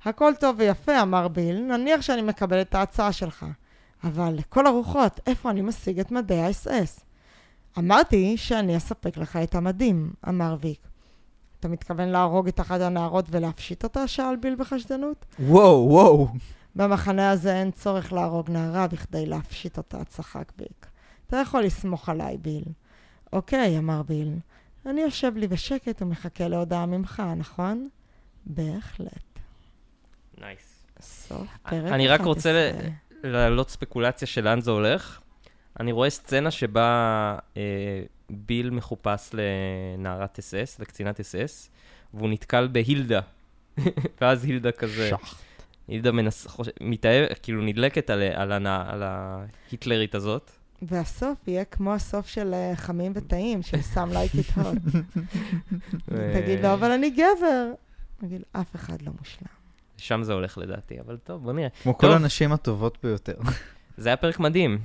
[0.03, 3.45] הכל טוב ויפה, אמר ביל, נניח שאני מקבל את ההצעה שלך.
[4.03, 6.99] אבל לכל הרוחות, איפה אני משיג את מדי האס-אס?
[7.77, 10.87] אמרתי שאני אספק לך את המדים, אמר ויק.
[11.59, 14.07] אתה מתכוון להרוג את אחת הנערות ולהפשיט אותה?
[14.07, 15.25] שאל ביל בחשדנות.
[15.39, 16.27] וואו, וואו.
[16.75, 20.87] במחנה הזה אין צורך להרוג נערה בכדי להפשיט אותה, צחק ויק.
[21.27, 22.63] אתה יכול לסמוך עליי, ביל.
[23.33, 24.33] אוקיי, אמר ביל.
[24.89, 27.89] אני יושב לי בשקט ומחכה להודעה ממך, נכון?
[28.45, 29.39] בהחלט.
[30.37, 30.85] nice.
[31.01, 32.89] סוף פרק אני רק רוצה 11.
[33.23, 35.19] להעלות ספקולציה של לאן זה הולך.
[35.79, 37.61] אני רואה סצנה שבה אה,
[38.29, 41.71] ביל מחופש לנערת אס-אס, לקצינת אס-אס,
[42.13, 43.19] והוא נתקל בהילדה.
[44.21, 45.41] ואז הילדה כזה, שח.
[45.87, 46.47] הילדה מנס...
[46.47, 46.67] חוש...
[46.81, 48.83] מתאהב, כאילו נדלקת על, על, הנע...
[48.87, 50.51] על ההיטלרית הזאת.
[50.81, 54.77] והסוף יהיה כמו הסוף של אה, חמים וטעים, של סם לייק איט הוט.
[56.35, 57.71] תגיד לו, אבל אני גבר.
[58.17, 59.47] תגיד, אף אחד לא מושלם.
[59.97, 61.69] שם זה הולך לדעתי, אבל טוב, בוא נראה.
[61.83, 62.11] כמו כל.
[62.11, 63.37] הנשים הטובות ביותר.
[63.97, 64.79] זה היה פרק מדהים,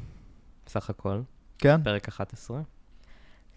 [0.66, 1.20] בסך הכל.
[1.58, 1.82] כן?
[1.82, 2.60] פרק 11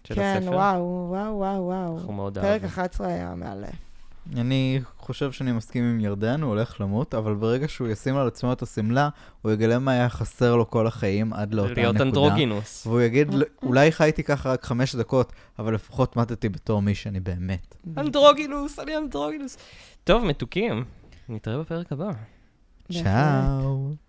[0.04, 0.54] של כן, הספר.
[0.54, 2.12] וואו, וואו, וואו, אנחנו וואו.
[2.12, 2.68] מאוד פרק אהבנו.
[2.68, 3.87] 11 היה מאלף.
[4.36, 8.52] אני חושב שאני מסכים עם ירדן, הוא הולך למות, אבל ברגע שהוא ישים על עצמו
[8.52, 9.08] את השמלה,
[9.42, 12.08] הוא יגלה מה היה חסר לו כל החיים עד לאותה להיות נקודה.
[12.08, 12.86] אנדרוגינוס.
[12.86, 17.74] והוא יגיד, אולי חייתי ככה רק חמש דקות, אבל לפחות מתתי בתור מי שאני באמת.
[17.96, 19.56] אנדרוגינוס, אני אנדרוגינוס.
[20.04, 20.84] טוב, מתוקים,
[21.28, 22.10] נתראה בפרק הבא.
[22.92, 24.07] צ'או.